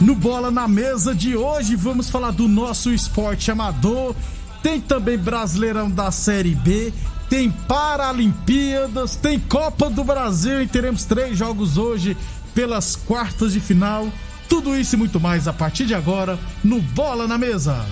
No 0.00 0.14
Bola 0.14 0.50
na 0.50 0.66
Mesa 0.66 1.14
de 1.14 1.36
hoje, 1.36 1.76
vamos 1.76 2.08
falar 2.08 2.30
do 2.30 2.48
nosso 2.48 2.90
esporte 2.90 3.50
amador. 3.50 4.14
Tem 4.62 4.80
também 4.80 5.18
Brasileirão 5.18 5.90
da 5.90 6.10
Série 6.10 6.54
B. 6.54 6.90
Tem 7.28 7.50
Paralimpíadas. 7.50 9.14
Tem 9.14 9.38
Copa 9.38 9.90
do 9.90 10.02
Brasil. 10.02 10.62
E 10.62 10.66
teremos 10.66 11.04
três 11.04 11.36
jogos 11.36 11.76
hoje 11.76 12.16
pelas 12.54 12.96
quartas 12.96 13.52
de 13.52 13.60
final. 13.60 14.08
Tudo 14.48 14.74
isso 14.74 14.94
e 14.94 14.98
muito 14.98 15.20
mais 15.20 15.46
a 15.46 15.52
partir 15.52 15.84
de 15.84 15.94
agora 15.94 16.38
no 16.64 16.80
Bola 16.80 17.28
na 17.28 17.36
Mesa. 17.36 17.84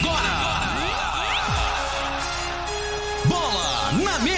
Bola 0.00 0.41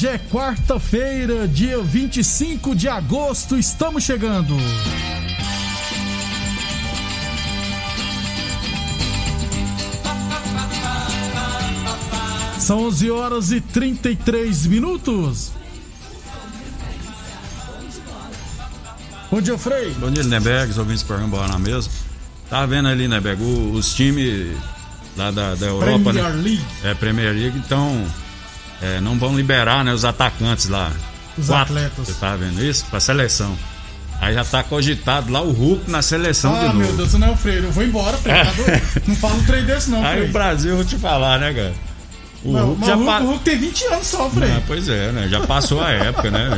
Hoje 0.00 0.08
é 0.08 0.18
quarta-feira, 0.18 1.46
dia 1.46 1.78
25 1.82 2.74
de 2.74 2.88
agosto. 2.88 3.58
Estamos 3.58 4.02
chegando. 4.02 4.56
São 12.58 12.86
11 12.86 13.10
horas 13.10 13.52
e 13.52 13.60
33 13.60 14.64
minutos. 14.68 15.52
Bom 19.30 19.42
dia, 19.42 19.58
Frei. 19.58 19.90
Bom 20.00 20.10
dia, 20.10 20.22
Lindenberg, 20.22 20.70
os 20.70 20.78
ouvintes 20.78 21.02
do 21.02 21.08
programa 21.08 21.46
na 21.46 21.58
Mesa. 21.58 21.90
Tá 22.48 22.64
vendo 22.64 22.88
ali, 22.88 23.02
Lindenberg, 23.02 23.42
os 23.42 23.94
times 23.94 24.56
lá 25.14 25.30
da, 25.30 25.54
da 25.56 25.66
Europa, 25.66 26.10
Premier 26.10 26.32
né? 26.32 26.42
League. 26.42 26.64
É, 26.84 26.94
Premier 26.94 27.34
League, 27.34 27.58
então 27.58 28.06
é, 28.82 29.00
não 29.00 29.18
vão 29.18 29.36
liberar 29.36 29.84
né, 29.84 29.92
os 29.92 30.04
atacantes 30.04 30.68
lá. 30.68 30.90
Os 31.38 31.46
Quatro, 31.46 31.74
atletas. 31.74 32.06
Você 32.08 32.14
tá 32.14 32.36
vendo 32.36 32.62
isso? 32.64 32.84
Pra 32.86 33.00
seleção. 33.00 33.56
Aí 34.20 34.34
já 34.34 34.44
tá 34.44 34.62
cogitado 34.62 35.32
lá 35.32 35.40
o 35.40 35.50
Hulk 35.50 35.90
na 35.90 36.02
seleção 36.02 36.52
de 36.52 36.60
Ah, 36.60 36.72
novo. 36.72 36.78
meu 36.78 36.92
Deus, 36.94 37.14
não 37.14 37.28
é 37.28 37.30
o 37.30 37.36
Freire. 37.36 37.64
Eu 37.64 37.72
vou 37.72 37.82
embora, 37.84 38.16
Freire. 38.18 38.44
Tá 38.46 38.52
doido? 38.52 38.82
Não 39.06 39.16
fala 39.16 39.34
um 39.34 39.44
trem 39.44 39.64
desse, 39.64 39.90
não, 39.90 40.04
Aí 40.04 40.10
Freire. 40.12 40.28
o 40.28 40.32
Brasil, 40.32 40.70
eu 40.72 40.76
vou 40.76 40.84
te 40.84 40.98
falar, 40.98 41.38
né, 41.40 41.54
cara? 41.54 41.74
O 42.44 42.52
Não, 42.52 42.66
Hulk 42.68 42.86
já 42.86 42.94
o 42.94 42.98
Hulk, 42.98 43.10
pa- 43.10 43.20
o 43.20 43.26
Hulk 43.28 43.44
tem 43.44 43.58
20 43.58 43.84
anos 43.86 44.06
só, 44.06 44.28
Freire. 44.30 44.54
Ah, 44.58 44.62
pois 44.66 44.88
é, 44.88 45.12
né? 45.12 45.28
Já 45.28 45.40
passou 45.46 45.80
a 45.82 45.90
época, 45.90 46.30
né? 46.30 46.48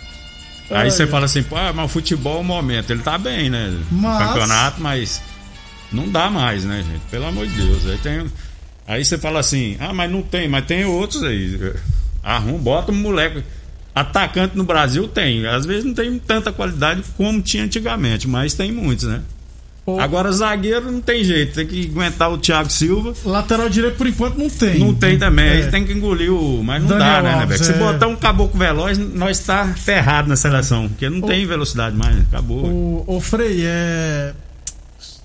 Aí 0.70 0.90
você 0.90 1.06
fala 1.06 1.24
assim, 1.24 1.42
pô, 1.42 1.56
ah, 1.56 1.72
mas 1.72 1.86
o 1.86 1.88
futebol 1.88 2.36
é 2.38 2.40
o 2.40 2.44
momento. 2.44 2.90
Ele 2.90 3.02
tá 3.02 3.18
bem, 3.18 3.50
né? 3.50 3.76
Mas- 3.90 4.28
campeonato, 4.28 4.80
mas 4.80 5.20
não 5.90 6.08
dá 6.08 6.30
mais, 6.30 6.64
né, 6.64 6.84
gente? 6.86 7.02
Pelo 7.10 7.26
amor 7.26 7.46
de 7.46 7.54
Deus. 7.60 7.86
Aí 7.86 7.98
tem. 7.98 8.26
Aí 8.90 9.04
você 9.04 9.16
fala 9.16 9.38
assim, 9.38 9.76
ah, 9.78 9.92
mas 9.92 10.10
não 10.10 10.20
tem, 10.20 10.48
mas 10.48 10.64
tem 10.64 10.84
outros 10.84 11.22
aí. 11.22 11.74
Arruma, 12.24 12.58
bota 12.58 12.90
um 12.90 12.96
moleque. 12.96 13.44
Atacante 13.94 14.56
no 14.56 14.64
Brasil 14.64 15.06
tem. 15.06 15.46
Às 15.46 15.64
vezes 15.64 15.84
não 15.84 15.94
tem 15.94 16.18
tanta 16.18 16.50
qualidade 16.50 17.04
como 17.16 17.40
tinha 17.40 17.62
antigamente, 17.62 18.26
mas 18.26 18.52
tem 18.52 18.72
muitos, 18.72 19.04
né? 19.04 19.22
Pô, 19.86 20.00
Agora 20.00 20.32
zagueiro 20.32 20.90
não 20.90 21.00
tem 21.00 21.22
jeito, 21.22 21.54
tem 21.54 21.66
que 21.68 21.86
aguentar 21.86 22.32
o 22.32 22.38
Thiago 22.38 22.68
Silva. 22.68 23.14
Lateral 23.24 23.68
direito, 23.68 23.96
por 23.96 24.08
enquanto, 24.08 24.36
não 24.36 24.50
tem. 24.50 24.80
Não 24.80 24.92
tem 24.92 25.16
também, 25.16 25.46
É. 25.46 25.52
aí 25.52 25.70
tem 25.70 25.84
que 25.86 25.92
engolir 25.92 26.32
o. 26.32 26.60
Mas 26.64 26.82
não 26.82 26.88
Daniel 26.88 27.08
dá, 27.08 27.22
né, 27.22 27.36
né, 27.36 27.42
Alves? 27.42 27.60
Se 27.60 27.70
é. 27.70 27.76
botar 27.76 28.08
um 28.08 28.16
caboclo 28.16 28.58
veloz, 28.58 28.98
nós 28.98 29.38
tá 29.38 29.72
ferrado 29.76 30.28
na 30.28 30.34
seleção. 30.34 30.88
Porque 30.88 31.08
não 31.08 31.20
tem 31.20 31.46
velocidade 31.46 31.96
mais, 31.96 32.20
acabou. 32.22 32.66
O, 32.66 33.04
o 33.06 33.20
Frei, 33.20 33.62
é. 33.64 34.32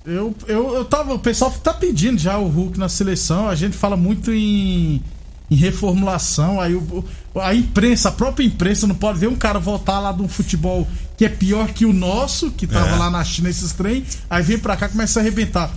Eu, 0.06 0.34
eu, 0.46 0.74
eu 0.76 0.84
tava. 0.84 1.14
O 1.14 1.18
pessoal 1.18 1.50
tá 1.50 1.74
pedindo 1.74 2.16
já 2.18 2.38
o 2.38 2.46
Hulk 2.48 2.78
na 2.78 2.88
seleção. 2.88 3.48
A 3.48 3.54
gente 3.56 3.76
fala 3.76 3.96
muito 3.96 4.32
em, 4.32 5.02
em 5.50 5.56
reformulação. 5.56 6.60
Aí 6.60 6.74
o, 6.74 7.04
a 7.40 7.54
imprensa, 7.54 8.08
a 8.08 8.12
própria 8.12 8.44
imprensa, 8.44 8.86
não 8.86 8.94
pode 8.94 9.18
ver 9.18 9.28
um 9.28 9.34
cara 9.36 9.58
voltar 9.58 9.98
lá 9.98 10.12
de 10.12 10.22
um 10.22 10.28
futebol 10.28 10.86
que 11.16 11.24
é 11.24 11.28
pior 11.28 11.68
que 11.68 11.84
o 11.84 11.92
nosso, 11.92 12.50
que 12.50 12.66
tava 12.66 12.90
É. 12.94 12.98
lá 12.98 13.10
na 13.10 13.24
China 13.24 13.48
esses 13.50 13.72
trem. 13.72 14.04
Aí 14.30 14.42
vem 14.42 14.58
pra 14.58 14.76
cá 14.76 14.86
e 14.86 14.90
começa 14.90 15.18
a 15.18 15.22
arrebentar. 15.22 15.70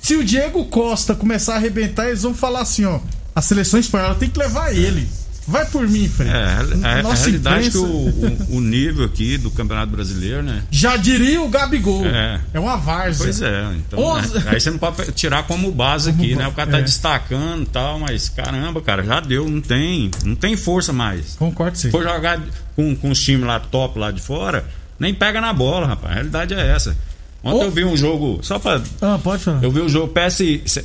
Se 0.00 0.14
o 0.16 0.24
Diego 0.24 0.64
Costa 0.66 1.14
começar 1.14 1.54
a 1.54 1.56
arrebentar, 1.56 2.08
eles 2.08 2.22
vão 2.22 2.34
falar 2.34 2.60
assim: 2.60 2.84
ó, 2.84 3.00
a 3.34 3.40
seleção 3.40 3.80
espanhola 3.80 4.14
tem 4.14 4.28
que 4.28 4.38
levar 4.38 4.74
ele. 4.74 5.08
Vai 5.50 5.66
por 5.66 5.86
mim, 5.88 6.08
Frei. 6.08 6.28
É, 6.30 6.32
a, 6.32 6.88
a- 6.88 6.98
a 6.98 7.02
Nossa 7.02 7.24
realidade 7.24 7.66
é 7.66 7.70
que 7.70 7.76
o, 7.76 7.84
o, 7.84 8.56
o 8.56 8.60
nível 8.60 9.04
aqui 9.04 9.36
do 9.36 9.50
Campeonato 9.50 9.90
Brasileiro, 9.92 10.42
né? 10.42 10.62
Já 10.70 10.96
diria 10.96 11.42
o 11.42 11.48
Gabigol. 11.48 12.06
É. 12.06 12.40
É 12.54 12.60
uma 12.60 12.76
várzea. 12.76 13.24
Pois 13.24 13.42
é, 13.42 13.72
então. 13.74 13.98
Onze- 13.98 14.34
né? 14.38 14.44
Aí 14.46 14.60
você 14.60 14.70
não 14.70 14.78
pode 14.78 15.12
tirar 15.12 15.42
como 15.42 15.70
base 15.72 16.10
Como 16.12 16.22
aqui, 16.22 16.36
né? 16.36 16.46
O 16.48 16.52
cara 16.52 16.70
tá 16.70 16.78
é. 16.78 16.82
destacando 16.82 17.62
e 17.62 17.66
tal, 17.66 17.98
mas 17.98 18.28
caramba, 18.28 18.80
cara, 18.80 19.02
já 19.02 19.18
deu, 19.20 19.48
não 19.48 19.60
tem. 19.60 20.10
Não 20.24 20.34
tem 20.36 20.56
força 20.56 20.92
mais. 20.92 21.34
Concordo 21.36 21.76
sim. 21.76 21.88
Se 21.88 21.90
for 21.90 22.02
jogar 22.02 22.40
com, 22.76 22.94
com 22.94 23.10
os 23.10 23.20
times 23.20 23.46
lá 23.46 23.58
top 23.58 23.98
lá 23.98 24.10
de 24.10 24.20
fora, 24.20 24.64
nem 24.98 25.12
pega 25.12 25.40
na 25.40 25.52
bola, 25.52 25.86
rapaz. 25.86 26.12
A 26.12 26.14
realidade 26.14 26.54
é 26.54 26.66
essa. 26.68 26.96
Ontem 27.42 27.62
Ô. 27.62 27.64
eu 27.64 27.70
vi 27.70 27.84
um 27.84 27.96
jogo, 27.96 28.38
só 28.42 28.58
pra. 28.58 28.82
Ah, 29.00 29.18
pode 29.22 29.42
falar. 29.42 29.62
Eu 29.64 29.70
vi 29.70 29.80
o 29.80 29.88
jogo 29.88 30.12
PS, 30.12 30.42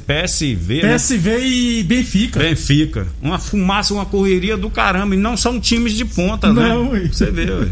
PSV, 0.07 0.83
né? 0.83 0.93
PSV 0.95 1.39
e 1.39 1.83
Benfica. 1.83 2.39
Benfica. 2.39 3.07
Uma 3.21 3.37
fumaça, 3.37 3.93
uma 3.93 4.05
correria 4.05 4.55
do 4.55 4.69
caramba. 4.69 5.15
E 5.15 5.17
não 5.17 5.35
são 5.35 5.59
times 5.59 5.93
de 5.93 6.05
ponta, 6.05 6.53
Não, 6.53 6.85
né? 6.85 6.99
ué. 7.01 7.07
Você 7.11 7.29
vê, 7.29 7.51
ué. 7.51 7.67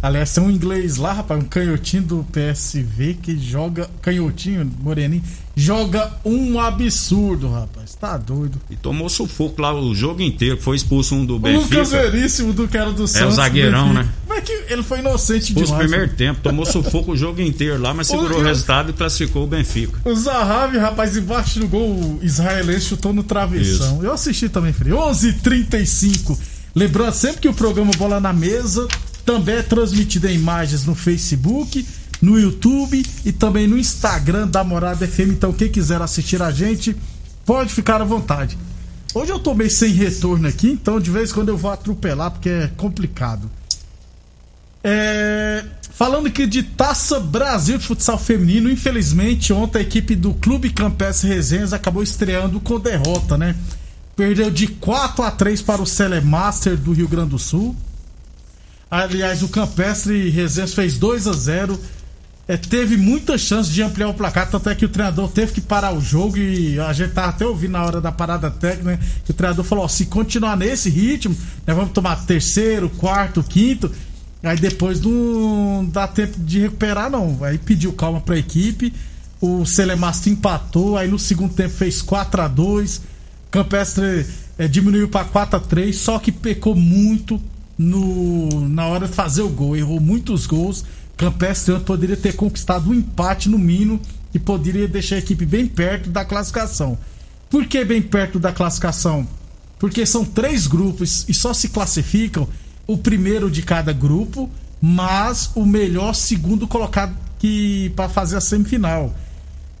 Aliás, 0.00 0.32
tem 0.32 0.44
um 0.44 0.50
inglês 0.50 0.96
lá, 0.96 1.12
rapaz, 1.12 1.40
um 1.42 1.44
canhotinho 1.44 2.02
do 2.04 2.26
PSV 2.32 3.18
que 3.20 3.36
joga. 3.36 3.90
Canhotinho, 4.00 4.70
moreninho. 4.80 5.22
Joga 5.56 6.12
um 6.24 6.60
absurdo, 6.60 7.50
rapaz. 7.50 7.96
Tá 7.96 8.16
doido. 8.16 8.60
E 8.70 8.76
tomou 8.76 9.08
sufoco 9.08 9.60
lá 9.60 9.74
o 9.74 9.92
jogo 9.92 10.22
inteiro. 10.22 10.56
Foi 10.60 10.76
expulso 10.76 11.16
um 11.16 11.26
do 11.26 11.34
O 11.34 11.38
Lucas 11.38 11.90
Benfica. 11.90 12.10
Veríssimo 12.10 12.52
do 12.52 12.68
cara 12.68 12.92
do 12.92 13.08
Santos. 13.08 13.34
zagueirão, 13.34 13.88
Benfica. 13.88 14.04
né? 14.04 14.12
Mas 14.28 14.38
é 14.38 14.40
que 14.42 14.52
ele 14.72 14.84
foi 14.84 15.00
inocente 15.00 15.52
no 15.52 15.64
demais. 15.64 15.82
primeiro 15.88 16.12
tempo. 16.14 16.40
Tomou 16.42 16.64
sufoco 16.70 17.10
o 17.12 17.16
jogo 17.16 17.40
inteiro 17.40 17.82
lá, 17.82 17.92
mas 17.92 18.06
segurou 18.06 18.38
o 18.38 18.42
resultado 18.44 18.90
e 18.90 18.92
classificou 18.92 19.42
o 19.42 19.46
Benfica. 19.48 19.98
O 20.04 20.14
Zahavi, 20.14 20.78
rapaz, 20.78 21.16
embaixo 21.16 21.58
do 21.58 21.66
gol 21.66 21.90
o 21.90 22.20
israelense 22.22 22.82
chutou 22.86 23.12
no 23.12 23.24
travessão. 23.24 24.00
Eu 24.00 24.12
assisti 24.12 24.48
também, 24.48 24.72
Frei. 24.72 24.92
11:35. 24.92 26.38
Lembrando 26.72 27.12
sempre 27.14 27.40
que 27.40 27.48
o 27.48 27.54
programa 27.54 27.90
Bola 27.96 28.20
na 28.20 28.32
Mesa 28.32 28.86
também 29.28 29.56
é 29.56 29.62
transmitida 29.62 30.32
em 30.32 30.36
imagens 30.36 30.86
no 30.86 30.94
Facebook, 30.94 31.86
no 32.22 32.40
YouTube 32.40 33.04
e 33.26 33.30
também 33.30 33.66
no 33.66 33.76
Instagram 33.76 34.48
da 34.48 34.64
Morada 34.64 35.06
FM. 35.06 35.32
Então, 35.32 35.52
quem 35.52 35.68
quiser 35.68 36.00
assistir 36.00 36.40
a 36.40 36.50
gente, 36.50 36.96
pode 37.44 37.70
ficar 37.70 38.00
à 38.00 38.04
vontade. 38.06 38.56
Hoje 39.12 39.30
eu 39.30 39.38
tô 39.38 39.54
meio 39.54 39.70
sem 39.70 39.92
retorno 39.92 40.48
aqui, 40.48 40.68
então 40.68 40.98
de 40.98 41.10
vez 41.10 41.30
em 41.30 41.34
quando 41.34 41.50
eu 41.50 41.58
vou 41.58 41.70
atropelar 41.70 42.30
porque 42.30 42.48
é 42.48 42.70
complicado. 42.74 43.50
É, 44.82 45.62
Falando 45.90 46.28
aqui 46.28 46.46
de 46.46 46.62
Taça 46.62 47.20
Brasil 47.20 47.76
de 47.76 47.86
futsal 47.86 48.18
feminino, 48.18 48.70
infelizmente 48.70 49.52
ontem 49.52 49.80
a 49.80 49.82
equipe 49.82 50.16
do 50.16 50.32
Clube 50.32 50.70
Campestre 50.70 51.28
Resenhas 51.28 51.74
acabou 51.74 52.02
estreando 52.02 52.58
com 52.60 52.80
derrota, 52.80 53.36
né? 53.36 53.54
Perdeu 54.16 54.50
de 54.50 54.68
4 54.68 55.22
a 55.22 55.30
3 55.30 55.60
para 55.60 55.82
o 55.82 55.86
Celemaster 55.86 56.78
do 56.78 56.92
Rio 56.92 57.08
Grande 57.08 57.30
do 57.30 57.38
Sul. 57.38 57.76
Aliás, 58.90 59.42
o 59.42 59.48
Campestre 59.48 60.30
Resenhas 60.30 60.74
fez 60.74 60.98
2 60.98 61.26
a 61.26 61.32
0 61.32 61.80
é, 62.48 62.56
teve 62.56 62.96
muita 62.96 63.36
chance 63.36 63.70
de 63.70 63.82
ampliar 63.82 64.08
o 64.08 64.14
placar, 64.14 64.50
tanto 64.50 64.70
é 64.70 64.74
que 64.74 64.86
o 64.86 64.88
treinador 64.88 65.28
teve 65.28 65.52
que 65.52 65.60
parar 65.60 65.92
o 65.92 66.00
jogo 66.00 66.38
e 66.38 66.80
a 66.80 66.94
gente 66.94 67.12
tava 67.12 67.28
até 67.28 67.46
ouvindo 67.46 67.72
na 67.72 67.84
hora 67.84 68.00
da 68.00 68.10
parada 68.10 68.50
técnica, 68.50 68.92
né, 68.92 68.98
que 69.22 69.32
o 69.32 69.34
treinador 69.34 69.66
falou, 69.66 69.84
ó, 69.84 69.88
se 69.88 70.06
continuar 70.06 70.56
nesse 70.56 70.88
ritmo, 70.88 71.36
nós 71.66 71.76
vamos 71.76 71.92
tomar 71.92 72.24
terceiro, 72.24 72.88
quarto, 72.88 73.42
quinto, 73.42 73.92
aí 74.42 74.56
depois 74.56 74.98
não 74.98 75.86
dá 75.92 76.08
tempo 76.08 76.40
de 76.40 76.60
recuperar 76.60 77.10
não, 77.10 77.44
aí 77.44 77.58
pediu 77.58 77.92
calma 77.92 78.18
pra 78.18 78.38
equipe, 78.38 78.94
o 79.42 79.66
Celemasto 79.66 80.30
empatou, 80.30 80.96
aí 80.96 81.06
no 81.06 81.18
segundo 81.18 81.52
tempo 81.52 81.74
fez 81.74 82.00
4 82.00 82.40
a 82.40 82.48
2 82.48 83.02
Campestre 83.50 84.26
é, 84.58 84.68
diminuiu 84.68 85.08
para 85.08 85.24
4 85.24 85.56
a 85.56 85.60
3 85.60 85.96
só 85.96 86.18
que 86.18 86.30
pecou 86.32 86.74
muito 86.74 87.40
no, 87.78 88.68
na 88.68 88.86
hora 88.86 89.06
de 89.06 89.14
fazer 89.14 89.42
o 89.42 89.48
gol, 89.48 89.76
errou 89.76 90.00
muitos 90.00 90.46
gols, 90.46 90.84
Campestre 91.16 91.78
poderia 91.80 92.16
ter 92.16 92.34
conquistado 92.34 92.90
um 92.90 92.94
empate 92.94 93.48
no 93.48 93.58
mínimo 93.58 94.00
e 94.34 94.38
poderia 94.38 94.86
deixar 94.86 95.16
a 95.16 95.18
equipe 95.18 95.46
bem 95.46 95.66
perto 95.66 96.10
da 96.10 96.24
classificação. 96.24 96.98
Por 97.48 97.66
que 97.66 97.84
bem 97.84 98.02
perto 98.02 98.38
da 98.38 98.52
classificação? 98.52 99.26
Porque 99.78 100.04
são 100.04 100.24
três 100.24 100.66
grupos 100.66 101.24
e 101.28 101.34
só 101.34 101.54
se 101.54 101.70
classificam 101.70 102.48
o 102.86 102.96
primeiro 102.98 103.50
de 103.50 103.62
cada 103.62 103.92
grupo, 103.92 104.50
mas 104.80 105.50
o 105.54 105.64
melhor 105.64 106.14
segundo 106.14 106.66
colocado 106.66 107.14
que 107.38 107.90
para 107.96 108.08
fazer 108.08 108.36
a 108.36 108.40
semifinal. 108.40 109.14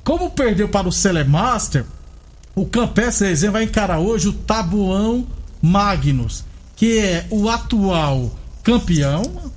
Como 0.04 0.30
perdeu 0.30 0.68
para 0.68 0.88
o 0.88 0.92
Celemaster, 0.92 1.84
o 2.54 2.64
Campestre 2.66 3.34
vai 3.48 3.64
encarar 3.64 3.98
hoje 3.98 4.28
o 4.28 4.32
Tabuão 4.32 5.26
Magnus, 5.60 6.44
que 6.78 6.96
é 6.96 7.26
o 7.28 7.48
atual 7.48 8.32
campeão, 8.62 9.52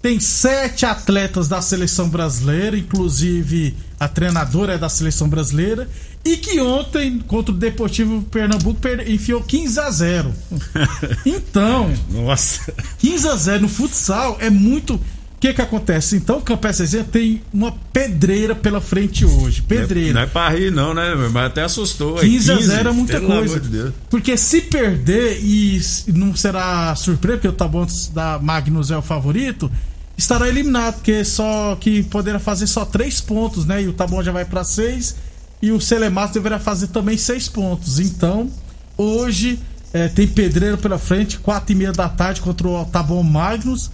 tem 0.00 0.20
sete 0.20 0.86
atletas 0.86 1.48
da 1.48 1.60
seleção 1.60 2.08
brasileira, 2.08 2.78
inclusive 2.78 3.76
a 3.98 4.06
treinadora 4.06 4.74
é 4.74 4.78
da 4.78 4.88
seleção 4.88 5.28
brasileira, 5.28 5.88
e 6.24 6.36
que 6.36 6.60
ontem, 6.60 7.18
contra 7.18 7.52
o 7.52 7.58
Deportivo 7.58 8.22
Pernambuco, 8.22 8.80
enfiou 9.06 9.42
15 9.42 9.80
a 9.80 9.90
0 9.90 10.34
Então, 11.26 11.92
Nossa. 12.08 12.72
15 12.98 13.28
a 13.28 13.36
0 13.36 13.62
no 13.62 13.68
futsal 13.68 14.36
é 14.40 14.48
muito. 14.48 15.00
O 15.42 15.44
que 15.44 15.54
que 15.54 15.60
acontece? 15.60 16.14
Então, 16.14 16.38
o 16.38 16.40
Campestre 16.40 17.02
tem 17.02 17.42
uma 17.52 17.72
pedreira 17.92 18.54
pela 18.54 18.80
frente 18.80 19.24
hoje. 19.24 19.60
Pedreira. 19.60 20.12
Não 20.12 20.20
é 20.20 20.26
pra 20.26 20.48
rir, 20.48 20.70
não, 20.70 20.94
né? 20.94 21.16
Mas 21.32 21.46
até 21.46 21.62
assustou. 21.62 22.14
15 22.14 22.52
a 22.52 22.56
0 22.60 22.88
é 22.88 22.92
muita 22.92 23.20
coisa. 23.20 23.58
De. 23.58 23.92
Porque 24.08 24.36
se 24.36 24.60
perder 24.60 25.40
e 25.42 25.82
não 26.06 26.36
será 26.36 26.94
surpresa, 26.94 27.38
porque 27.38 27.48
o 27.48 27.52
Tabuão 27.52 27.84
da 28.14 28.38
Magnus 28.38 28.92
é 28.92 28.96
o 28.96 29.02
favorito, 29.02 29.68
estará 30.16 30.48
eliminado, 30.48 30.94
porque 30.94 31.24
só 31.24 31.74
que 31.74 32.04
poderá 32.04 32.38
fazer 32.38 32.68
só 32.68 32.84
três 32.84 33.20
pontos, 33.20 33.66
né? 33.66 33.82
E 33.82 33.88
o 33.88 33.92
Tabuão 33.92 34.22
já 34.22 34.30
vai 34.30 34.44
para 34.44 34.62
seis 34.62 35.16
e 35.60 35.72
o 35.72 35.80
Celemato 35.80 36.34
deverá 36.34 36.60
fazer 36.60 36.86
também 36.86 37.16
seis 37.16 37.48
pontos. 37.48 37.98
Então, 37.98 38.48
hoje 38.96 39.58
é, 39.92 40.06
tem 40.06 40.28
pedreiro 40.28 40.78
pela 40.78 40.98
frente, 40.98 41.40
quatro 41.40 41.72
e 41.72 41.74
meia 41.74 41.90
da 41.90 42.08
tarde 42.08 42.40
contra 42.40 42.68
o 42.68 42.84
Tabuão 42.84 43.24
Magnus. 43.24 43.90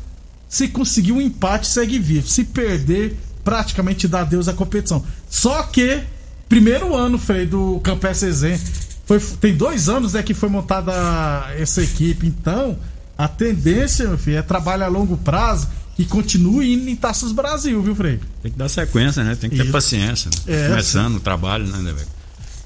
Se 0.49 0.69
conseguir 0.69 1.13
um 1.13 1.21
empate, 1.21 1.67
segue 1.67 1.99
vivo. 1.99 2.27
Se 2.27 2.45
perder, 2.45 3.17
praticamente 3.45 4.09
dá 4.09 4.21
adeus 4.21 4.49
à 4.49 4.53
competição. 4.53 5.05
Só 5.29 5.63
que, 5.65 6.01
primeiro 6.49 6.97
ano, 6.97 7.19
Frei, 7.19 7.47
do 7.47 7.81
Campestre 7.81 8.33
Zen, 8.33 8.59
foi, 9.05 9.21
tem 9.41 9.55
dois 9.55 9.89
anos 9.89 10.15
né, 10.15 10.23
que 10.23 10.35
foi 10.35 10.49
montada 10.49 10.93
essa 11.57 11.83
equipe. 11.83 12.27
Então, 12.27 12.79
a 13.17 13.29
tendência, 13.29 14.07
meu 14.09 14.19
filho, 14.19 14.39
é 14.39 14.43
trabalho 14.43 14.85
a 14.85 14.89
longo 14.89 15.17
prazo 15.17 15.69
e 15.99 16.05
continue 16.05 16.75
indo 16.75 16.89
em 16.89 16.95
Taças 16.95 17.33
Brasil, 17.33 17.83
viu, 17.83 17.95
Frei? 17.95 18.21
Tem 18.43 18.53
que 18.53 18.59
dar 18.59 18.69
sequência, 18.69 19.25
né? 19.25 19.35
Tem 19.35 19.51
que 19.51 19.57
ter 19.57 19.65
Isso. 19.65 19.73
paciência. 19.73 20.31
Né? 20.47 20.67
É. 20.67 20.69
Começando 20.69 21.17
o 21.17 21.21
trabalho, 21.21 21.67
né, 21.67 21.79
né, 21.79 21.93
velho? 21.93 22.18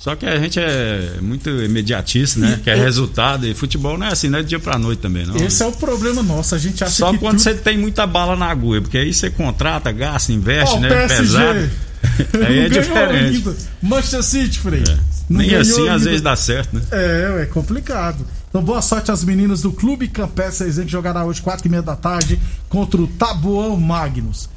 Só 0.03 0.17
que 0.17 0.27
a 0.27 0.37
gente 0.37 0.59
é 0.59 1.19
muito 1.21 1.49
imediatista, 1.49 2.41
né? 2.41 2.61
Quer 2.65 2.77
e- 2.77 2.81
resultado. 2.81 3.47
E 3.47 3.55
futebol 3.55 3.97
não 3.97 4.05
é 4.09 4.11
assim, 4.11 4.29
não 4.29 4.41
é 4.41 4.43
de 4.43 4.49
dia 4.49 4.59
pra 4.59 4.77
noite 4.77 4.99
também, 5.01 5.25
não. 5.25 5.37
Esse 5.37 5.63
é 5.63 5.67
o 5.67 5.71
problema 5.71 6.25
nosso. 6.25 6.57
A 6.57 6.59
gente 6.59 6.83
acha 6.83 6.93
Só 6.93 7.13
que. 7.13 7.19
quando 7.19 7.39
tudo- 7.39 7.43
você 7.45 7.55
tem 7.55 7.79
muita 7.79 8.05
bala 8.05 8.35
na 8.35 8.47
agulha, 8.47 8.81
porque 8.83 8.99
aí 8.99 9.15
você 9.15 9.31
contrata, 9.31 9.93
gasta, 9.93 10.33
investe, 10.33 10.75
Ó, 10.75 10.79
o 10.79 10.81
né? 10.81 10.89
PSG. 10.89 11.23
Pesado. 11.39 11.71
Aí 12.45 12.59
é 12.59 12.69
diferente. 12.69 13.37
ainda. 13.37 13.57
Manchester 13.81 14.23
City, 14.25 14.59
Frei. 14.59 14.83
Não 15.31 15.39
Nem 15.39 15.55
assim 15.55 15.83
às 15.89 15.99
ainda. 15.99 16.05
vezes 16.07 16.21
dá 16.21 16.35
certo, 16.35 16.75
né? 16.75 16.83
É, 16.91 17.43
é 17.43 17.47
complicado. 17.47 18.27
Então, 18.49 18.61
boa 18.61 18.83
sorte 18.83 19.13
às 19.13 19.23
meninas 19.23 19.63
do 19.63 19.71
Clube 19.71 20.09
Campestre 20.09 20.67
Resenha, 20.67 20.85
que 20.85 20.91
jogará 20.91 21.25
hoje, 21.25 21.41
4 21.41 21.65
e 21.65 21.71
meia 21.71 21.81
da 21.81 21.95
tarde, 21.95 22.41
contra 22.69 23.01
o 23.01 23.07
Tabuão 23.07 23.77
Magnus. 23.77 24.49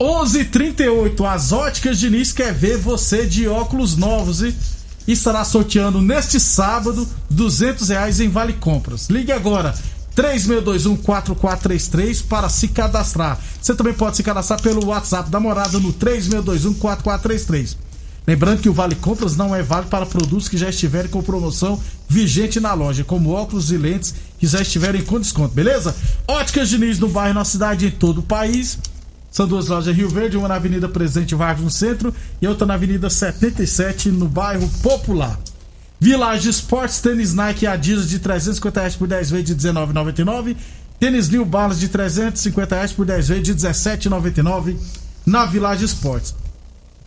11:38 0.00 1.24
As 1.26 1.52
óticas 1.52 1.98
Diniz 1.98 2.32
quer 2.32 2.52
ver 2.54 2.78
você 2.78 3.26
de 3.26 3.46
óculos 3.46 3.94
novos 3.96 4.40
e 4.42 4.54
estará 5.12 5.44
sorteando 5.44 6.00
neste 6.00 6.40
sábado 6.40 7.06
200 7.30 7.88
reais 7.88 8.20
em 8.20 8.28
Vale 8.28 8.52
Compras. 8.54 9.08
Ligue 9.08 9.32
agora 9.32 9.74
36214433 10.16 12.24
para 12.26 12.48
se 12.48 12.68
cadastrar. 12.68 13.38
Você 13.60 13.74
também 13.74 13.92
pode 13.92 14.16
se 14.16 14.22
cadastrar 14.22 14.62
pelo 14.62 14.86
WhatsApp 14.86 15.28
da 15.30 15.38
morada 15.38 15.78
no 15.78 15.92
36214433. 15.92 17.76
Lembrando 18.26 18.60
que 18.60 18.68
o 18.68 18.72
Vale 18.72 18.96
Compras 18.96 19.36
não 19.36 19.54
é 19.54 19.62
válido 19.62 19.88
para 19.88 20.04
produtos 20.04 20.48
que 20.48 20.56
já 20.56 20.68
estiverem 20.68 21.08
com 21.08 21.22
promoção 21.22 21.80
vigente 22.08 22.58
na 22.58 22.74
loja, 22.74 23.04
como 23.04 23.30
óculos 23.30 23.70
e 23.70 23.76
lentes 23.76 24.14
que 24.38 24.48
já 24.48 24.62
estiverem 24.62 25.02
com 25.02 25.20
desconto, 25.20 25.54
beleza? 25.54 25.94
Óticas 26.26 26.68
Diniz 26.68 26.98
no 26.98 27.08
bairro, 27.08 27.34
na 27.34 27.44
cidade 27.44 27.84
e 27.84 27.88
em 27.88 27.92
todo 27.92 28.18
o 28.18 28.22
país. 28.22 28.78
São 29.36 29.46
duas 29.46 29.68
lojas 29.68 29.94
Rio 29.94 30.08
Verde, 30.08 30.38
uma 30.38 30.48
na 30.48 30.54
Avenida 30.54 30.88
Presidente 30.88 31.34
Vargas 31.34 31.62
no 31.62 31.70
centro 31.70 32.14
e 32.40 32.48
outra 32.48 32.66
na 32.66 32.72
Avenida 32.72 33.10
77 33.10 34.08
no 34.08 34.26
bairro 34.26 34.66
Popular. 34.82 35.38
Village 36.00 36.48
Sports, 36.48 37.02
tênis 37.02 37.34
Nike 37.34 37.66
Adidas 37.66 38.08
de 38.08 38.18
350 38.18 38.80
reais 38.80 38.96
por 38.96 39.06
10 39.06 39.30
vezes 39.30 39.44
de 39.44 39.54
19,99. 39.54 40.56
Tênis 40.98 41.28
New 41.28 41.44
Balance 41.44 41.78
de 41.78 41.88
350 41.88 42.74
reais 42.76 42.92
por 42.92 43.04
10 43.04 43.28
vezes 43.28 43.44
de 43.44 43.54
17,99 43.54 44.74
na 45.26 45.44
Village 45.44 45.84
Sports. 45.84 46.34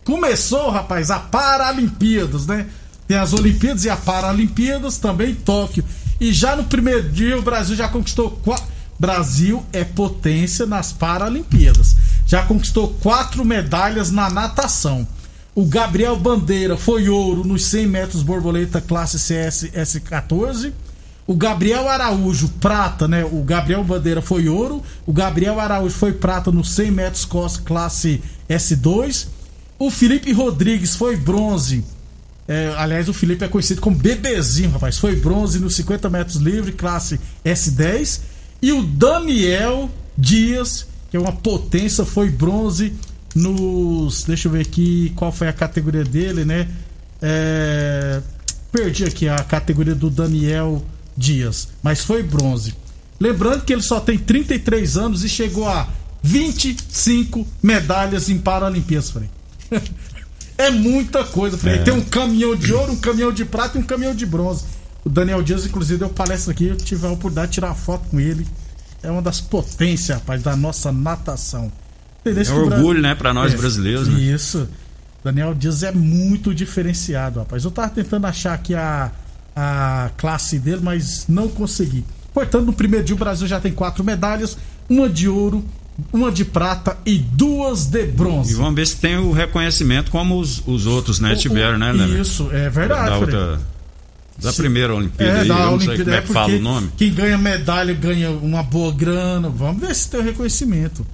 Começou, 0.04 0.70
rapaz, 0.70 1.10
a 1.10 1.18
Paralimpíadas, 1.18 2.46
né? 2.46 2.66
Tem 3.08 3.16
as 3.16 3.32
Olimpíadas 3.32 3.84
e 3.84 3.90
a 3.90 3.96
Paralimpíadas, 3.96 4.98
também 4.98 5.34
Tóquio. 5.34 5.84
E 6.20 6.32
já 6.32 6.54
no 6.54 6.62
primeiro 6.62 7.10
dia 7.10 7.36
o 7.36 7.42
Brasil 7.42 7.74
já 7.74 7.88
conquistou. 7.88 8.40
Brasil 9.00 9.64
é 9.72 9.82
potência 9.82 10.64
nas 10.64 10.92
Paralimpíadas. 10.92 11.96
Já 12.30 12.42
conquistou 12.44 12.86
quatro 13.02 13.44
medalhas 13.44 14.12
na 14.12 14.30
natação. 14.30 15.04
O 15.52 15.64
Gabriel 15.66 16.16
Bandeira 16.16 16.76
foi 16.76 17.08
ouro 17.08 17.42
nos 17.44 17.64
100 17.64 17.86
metros 17.88 18.22
borboleta 18.22 18.80
classe 18.80 19.18
CS 19.18 19.64
S14. 19.74 20.72
O 21.26 21.34
Gabriel 21.34 21.88
Araújo, 21.88 22.48
prata, 22.60 23.08
né? 23.08 23.24
O 23.24 23.42
Gabriel 23.42 23.82
Bandeira 23.82 24.22
foi 24.22 24.48
ouro. 24.48 24.80
O 25.04 25.12
Gabriel 25.12 25.58
Araújo 25.58 25.96
foi 25.96 26.12
prata 26.12 26.52
nos 26.52 26.70
100 26.70 26.90
metros 26.92 27.24
cos- 27.24 27.56
classe 27.56 28.22
S2. 28.48 29.26
O 29.76 29.90
Felipe 29.90 30.30
Rodrigues 30.32 30.94
foi 30.94 31.16
bronze. 31.16 31.84
É, 32.46 32.72
aliás, 32.76 33.08
o 33.08 33.12
Felipe 33.12 33.44
é 33.44 33.48
conhecido 33.48 33.80
como 33.80 33.96
bebezinho, 33.96 34.70
rapaz. 34.70 34.98
Foi 34.98 35.16
bronze 35.16 35.58
nos 35.58 35.74
50 35.74 36.08
metros 36.08 36.36
livre, 36.36 36.70
classe 36.70 37.18
S10. 37.44 38.20
E 38.62 38.70
o 38.70 38.84
Daniel 38.84 39.90
Dias, 40.16 40.86
que 41.10 41.16
é 41.16 41.20
uma 41.20 41.32
potência, 41.32 42.04
foi 42.04 42.30
bronze 42.30 42.94
nos. 43.34 44.24
Deixa 44.24 44.48
eu 44.48 44.52
ver 44.52 44.62
aqui 44.62 45.12
qual 45.16 45.32
foi 45.32 45.48
a 45.48 45.52
categoria 45.52 46.04
dele, 46.04 46.44
né? 46.44 46.68
É, 47.20 48.20
perdi 48.72 49.04
aqui 49.04 49.28
a 49.28 49.38
categoria 49.38 49.94
do 49.94 50.08
Daniel 50.08 50.82
Dias, 51.16 51.68
mas 51.82 52.04
foi 52.04 52.22
bronze. 52.22 52.74
Lembrando 53.18 53.64
que 53.64 53.72
ele 53.72 53.82
só 53.82 54.00
tem 54.00 54.16
33 54.16 54.96
anos 54.96 55.24
e 55.24 55.28
chegou 55.28 55.68
a 55.68 55.88
25 56.22 57.46
medalhas 57.62 58.28
em 58.28 58.38
Paralimpíadas, 58.38 59.10
Frei. 59.10 59.28
É 60.56 60.68
muita 60.68 61.24
coisa, 61.24 61.56
Frei. 61.56 61.78
Tem 61.78 61.94
um 61.94 62.02
caminhão 62.02 62.54
de 62.54 62.70
ouro, 62.74 62.92
um 62.92 62.96
caminhão 62.96 63.32
de 63.32 63.46
prata 63.46 63.78
e 63.78 63.80
um 63.80 63.82
caminhão 63.82 64.14
de 64.14 64.26
bronze. 64.26 64.64
O 65.02 65.08
Daniel 65.08 65.42
Dias, 65.42 65.64
inclusive, 65.64 65.98
deu 65.98 66.10
palestra 66.10 66.52
aqui. 66.52 66.66
Eu 66.66 66.76
tive 66.76 67.06
a 67.06 67.10
oportunidade 67.10 67.46
de 67.46 67.54
tirar 67.54 67.74
foto 67.74 68.06
com 68.10 68.20
ele. 68.20 68.46
É 69.02 69.10
uma 69.10 69.22
das 69.22 69.40
potências, 69.40 70.18
rapaz, 70.18 70.42
da 70.42 70.54
nossa 70.56 70.90
natação. 70.92 71.70
É 72.24 72.52
um 72.52 72.64
orgulho, 72.64 73.00
né, 73.00 73.14
pra 73.14 73.32
nós 73.32 73.52
É, 73.54 73.56
brasileiros, 73.56 74.06
né? 74.08 74.20
Isso. 74.20 74.68
Daniel 75.24 75.54
Dias 75.54 75.82
é 75.82 75.92
muito 75.92 76.54
diferenciado, 76.54 77.38
rapaz. 77.40 77.64
Eu 77.64 77.70
tava 77.70 77.88
tentando 77.90 78.26
achar 78.26 78.54
aqui 78.54 78.74
a, 78.74 79.10
a 79.56 80.10
classe 80.16 80.58
dele, 80.58 80.80
mas 80.82 81.26
não 81.28 81.48
consegui. 81.48 82.04
Portanto, 82.32 82.64
no 82.66 82.72
primeiro 82.72 83.04
dia 83.04 83.14
o 83.14 83.18
Brasil 83.18 83.46
já 83.46 83.58
tem 83.60 83.72
quatro 83.72 84.04
medalhas: 84.04 84.56
uma 84.88 85.08
de 85.08 85.28
ouro, 85.28 85.64
uma 86.12 86.30
de 86.30 86.44
prata 86.44 86.96
e 87.04 87.18
duas 87.18 87.86
de 87.86 88.02
E 88.04 88.06
bronze. 88.06 88.54
vamos 88.54 88.74
ver 88.74 88.86
se 88.86 88.96
tem 88.96 89.16
o 89.18 89.32
reconhecimento 89.32 90.10
como 90.10 90.38
os, 90.38 90.62
os 90.66 90.86
outros, 90.86 91.20
né, 91.20 91.32
O- 91.32 91.36
tiveram, 91.36 91.78
né? 91.78 91.92
Isso, 92.20 92.48
é 92.52 92.68
verdade. 92.70 93.10
Da, 93.10 93.16
outra, 93.18 93.60
da 94.40 94.52
Se- 94.52 94.56
primeira 94.58 94.94
Olimpíada 94.94 95.38
É, 95.38 95.40
aí, 95.42 95.48
da 95.48 95.54
eu 95.60 95.70
não 95.72 95.80
sei 95.80 95.98
como 95.98 96.10
é 96.10 96.16
é 96.16 96.22
que 96.22 96.32
fala 96.32 96.52
o 96.54 96.60
nome. 96.60 96.90
quem 96.96 97.12
ganha 97.12 97.36
medalha 97.38 97.94
ganha 97.94 98.30
uma 98.30 98.62
boa 98.62 98.92
grana. 98.92 99.48
Vamos 99.48 99.80
ver 99.80 99.94
se 99.94 100.08
tem 100.10 100.20
o 100.20 100.22
reconhecimento. 100.22 101.06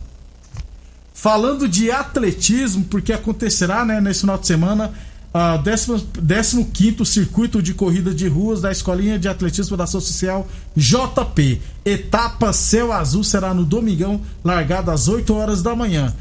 Falando 1.14 1.66
de 1.66 1.90
atletismo, 1.90 2.84
porque 2.84 3.12
acontecerá 3.12 3.84
né, 3.84 4.00
nesse 4.00 4.20
final 4.20 4.36
de 4.36 4.46
semana 4.46 4.92
a 5.32 5.58
15 5.58 7.04
Circuito 7.04 7.62
de 7.62 7.74
Corrida 7.74 8.14
de 8.14 8.26
Ruas 8.26 8.60
da 8.60 8.70
Escolinha 8.70 9.18
de 9.18 9.28
Atletismo 9.28 9.76
da 9.76 9.84
Ação 9.84 10.00
Social 10.00 10.46
JP. 10.74 11.60
Etapa 11.84 12.52
Céu 12.52 12.92
Azul 12.92 13.24
será 13.24 13.52
no 13.52 13.64
domingão, 13.64 14.20
largada 14.44 14.92
às 14.92 15.08
8 15.08 15.34
horas 15.34 15.62
da 15.62 15.74
manhã. 15.74 16.14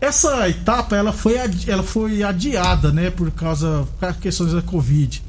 Essa 0.00 0.48
etapa 0.48 0.96
ela 0.96 1.12
foi, 1.12 1.34
ela 1.66 1.82
foi 1.82 2.22
adiada, 2.22 2.92
né, 2.92 3.10
por 3.10 3.30
causa 3.32 3.86
por 3.98 4.14
questões 4.14 4.52
da 4.52 4.62
Covid. 4.62 5.22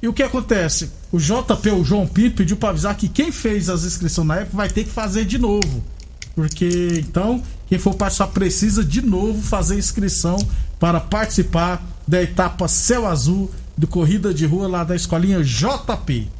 E 0.00 0.06
o 0.06 0.12
que 0.12 0.22
acontece? 0.22 0.90
O 1.10 1.18
JP, 1.18 1.70
o 1.70 1.84
João 1.84 2.06
Pinto, 2.06 2.36
pediu 2.36 2.56
para 2.56 2.70
avisar 2.70 2.96
que 2.96 3.08
quem 3.08 3.32
fez 3.32 3.68
as 3.68 3.84
inscrições 3.84 4.26
na 4.26 4.36
época 4.36 4.56
vai 4.56 4.68
ter 4.68 4.84
que 4.84 4.90
fazer 4.90 5.24
de 5.24 5.38
novo. 5.38 5.82
Porque 6.34 6.88
então, 7.00 7.42
quem 7.66 7.78
for 7.78 7.94
participar 7.94 8.28
precisa 8.28 8.84
de 8.84 9.02
novo 9.02 9.42
fazer 9.42 9.76
inscrição 9.76 10.36
para 10.78 11.00
participar 11.00 11.84
da 12.06 12.22
etapa 12.22 12.68
Céu 12.68 13.06
Azul 13.06 13.50
do 13.76 13.86
Corrida 13.86 14.32
de 14.32 14.46
Rua 14.46 14.68
lá 14.68 14.84
da 14.84 14.94
escolinha 14.94 15.42
JP. 15.42 16.30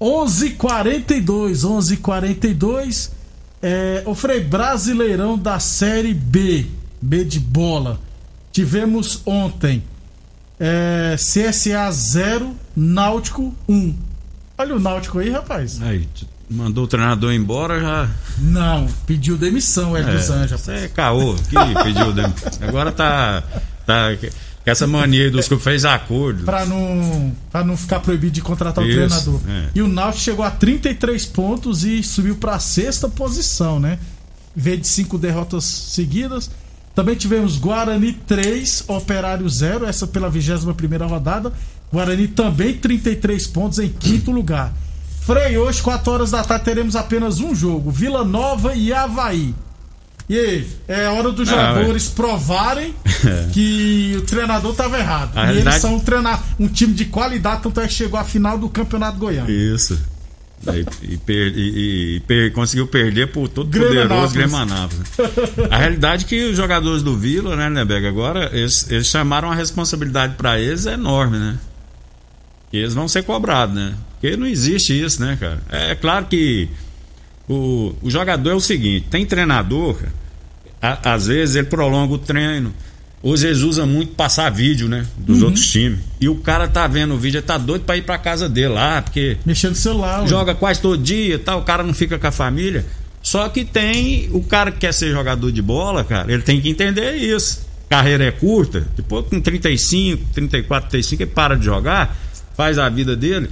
11:42, 0.00 1.64
11:42. 1.64 3.10
É, 3.62 4.02
o 4.06 4.14
Frei 4.14 4.40
Brasileirão 4.40 5.38
da 5.38 5.60
Série 5.60 6.12
B, 6.12 6.66
B 7.00 7.24
de 7.24 7.38
bola. 7.38 8.00
Tivemos 8.50 9.22
ontem 9.24 9.84
é, 10.58 11.14
CSA 11.16 11.90
0, 11.90 12.56
Náutico 12.76 13.54
1. 13.68 13.94
Olha 14.58 14.76
o 14.76 14.80
Náutico 14.80 15.18
aí, 15.18 15.30
rapaz. 15.30 15.80
Aí, 15.82 16.08
mandou 16.50 16.84
o 16.84 16.86
treinador 16.88 17.32
embora, 17.32 17.80
já. 17.80 18.08
Não, 18.38 18.86
pediu 19.06 19.36
demissão, 19.36 19.96
é, 19.96 20.02
dos 20.02 20.30
Anjos. 20.30 20.60
Isso 20.60 20.70
é 20.70 20.88
caô, 20.88 21.34
que 21.34 21.82
pediu. 21.82 22.12
dem- 22.12 22.32
Agora 22.60 22.92
tá. 22.92 23.42
tá 23.86 24.16
com 24.64 24.70
essa 24.70 24.86
mania 24.86 25.24
aí 25.24 25.30
dos 25.30 25.48
que 25.48 25.56
fez 25.58 25.84
acordo. 25.84 26.44
Pra 26.44 26.64
não, 26.64 27.32
pra 27.50 27.64
não 27.64 27.76
ficar 27.76 27.98
proibido 28.00 28.32
de 28.32 28.40
contratar 28.40 28.84
o 28.84 28.86
Isso, 28.86 28.96
treinador. 28.96 29.40
é. 29.48 29.68
E 29.74 29.82
o 29.82 29.88
Náutico 29.88 30.22
chegou 30.22 30.44
a 30.44 30.50
33 30.50 31.26
pontos 31.26 31.84
e 31.84 32.02
subiu 32.02 32.36
pra 32.36 32.58
sexta 32.60 33.08
posição, 33.08 33.80
né? 33.80 33.98
Veio 34.54 34.78
de 34.78 34.86
cinco 34.86 35.18
derrotas 35.18 35.64
seguidas. 35.64 36.50
Também 36.94 37.16
tivemos 37.16 37.56
Guarani 37.56 38.12
3, 38.12 38.84
Operário 38.86 39.48
0, 39.48 39.86
essa 39.86 40.06
pela 40.06 40.28
21 40.30 40.74
primeira 40.74 41.06
rodada. 41.06 41.52
Guarani 41.92 42.28
também 42.28 42.74
33 42.74 43.46
pontos 43.48 43.78
em 43.78 43.88
quinto 43.88 44.30
lugar. 44.30 44.72
Frei, 45.20 45.56
hoje, 45.56 45.80
4 45.82 46.10
horas 46.12 46.30
da 46.30 46.42
tarde, 46.42 46.64
teremos 46.64 46.96
apenas 46.96 47.38
um 47.40 47.54
jogo: 47.54 47.90
Vila 47.90 48.24
Nova 48.24 48.74
e 48.74 48.92
Havaí. 48.92 49.54
E 50.28 50.38
aí, 50.38 50.66
é 50.88 51.08
hora 51.08 51.30
dos 51.30 51.48
Ah, 51.48 51.52
jogadores 51.52 52.08
provarem 52.08 52.94
que 53.52 54.14
o 54.16 54.22
treinador 54.22 54.70
estava 54.72 54.98
errado. 54.98 55.36
A 55.36 55.42
e 55.42 55.44
realidade- 55.46 55.68
eles 55.76 55.82
são 55.82 55.96
um, 55.96 56.00
treinar, 56.00 56.42
um 56.58 56.68
time 56.68 56.94
de 56.94 57.04
qualidade, 57.06 57.62
tanto 57.62 57.80
é 57.80 57.86
que 57.86 57.92
chegou 57.92 58.18
à 58.18 58.24
final 58.24 58.56
do 58.56 58.68
Campeonato 58.68 59.18
Goiano. 59.18 59.50
Isso. 59.50 59.98
Aí, 60.66 60.86
E, 61.02 61.16
per- 61.16 61.52
e- 61.56 62.16
e 62.16 62.20
per- 62.20 62.52
conseguiu 62.52 62.86
perder 62.86 63.32
por 63.32 63.48
todo 63.48 63.68
poderoso. 63.76 64.32
Grêmio-Anápolis. 64.32 65.08
A 65.70 65.76
realidade 65.76 66.24
é 66.24 66.28
que 66.28 66.50
os 66.50 66.56
jogadores 66.56 67.02
do 67.02 67.16
Vila, 67.18 67.56
né, 67.56 67.68
Neberg, 67.68 68.06
agora 68.06 68.48
eles, 68.52 68.88
eles 68.90 69.08
chamaram 69.08 69.50
a 69.50 69.54
responsabilidade 69.56 70.36
pra 70.36 70.60
eles 70.60 70.86
é 70.86 70.92
enorme, 70.94 71.36
né? 71.36 71.58
E 72.72 72.78
eles 72.78 72.94
vão 72.94 73.06
ser 73.08 73.22
cobrados, 73.24 73.74
né? 73.74 73.94
Porque 74.20 74.36
não 74.36 74.46
existe 74.46 74.92
isso, 74.98 75.20
né, 75.20 75.36
cara? 75.38 75.60
É 75.70 75.94
claro 75.94 76.26
que 76.26 76.68
o, 77.48 77.94
o 78.02 78.10
jogador 78.10 78.50
é 78.50 78.54
o 78.54 78.60
seguinte: 78.60 79.06
tem 79.10 79.26
treinador, 79.26 79.94
cara, 79.94 80.12
a- 81.02 81.14
às 81.14 81.26
vezes 81.26 81.56
ele 81.56 81.66
prolonga 81.66 82.14
o 82.14 82.18
treino. 82.18 82.72
Hoje 83.24 83.46
eles 83.46 83.60
usam 83.60 83.86
muito 83.86 84.14
passar 84.14 84.50
vídeo, 84.50 84.88
né? 84.88 85.06
Dos 85.16 85.42
outros 85.42 85.64
times. 85.70 86.00
E 86.20 86.28
o 86.28 86.34
cara 86.36 86.66
tá 86.66 86.88
vendo 86.88 87.14
o 87.14 87.18
vídeo, 87.18 87.38
ele 87.38 87.46
tá 87.46 87.56
doido 87.56 87.84
pra 87.84 87.96
ir 87.96 88.02
pra 88.02 88.18
casa 88.18 88.48
dele 88.48 88.68
lá, 88.74 89.00
porque 89.00 89.36
Mexendo 89.46 89.70
no 89.70 89.76
celular. 89.76 90.26
joga 90.26 90.56
quase 90.56 90.80
todo 90.80 91.00
dia, 91.00 91.38
tal, 91.38 91.60
o 91.60 91.62
cara 91.62 91.84
não 91.84 91.94
fica 91.94 92.18
com 92.18 92.26
a 92.26 92.32
família. 92.32 92.84
Só 93.22 93.48
que 93.48 93.64
tem 93.64 94.28
o 94.32 94.42
cara 94.42 94.72
que 94.72 94.78
quer 94.80 94.92
ser 94.92 95.12
jogador 95.12 95.52
de 95.52 95.62
bola, 95.62 96.02
cara, 96.02 96.32
ele 96.32 96.42
tem 96.42 96.60
que 96.60 96.68
entender 96.68 97.14
isso. 97.14 97.64
Carreira 97.88 98.24
é 98.24 98.32
curta, 98.32 98.88
depois 98.96 99.24
com 99.28 99.40
35, 99.40 100.24
34, 100.34 100.90
35 100.90 101.22
ele 101.22 101.30
para 101.30 101.56
de 101.56 101.64
jogar, 101.64 102.16
faz 102.56 102.78
a 102.78 102.88
vida 102.88 103.16
dele, 103.16 103.48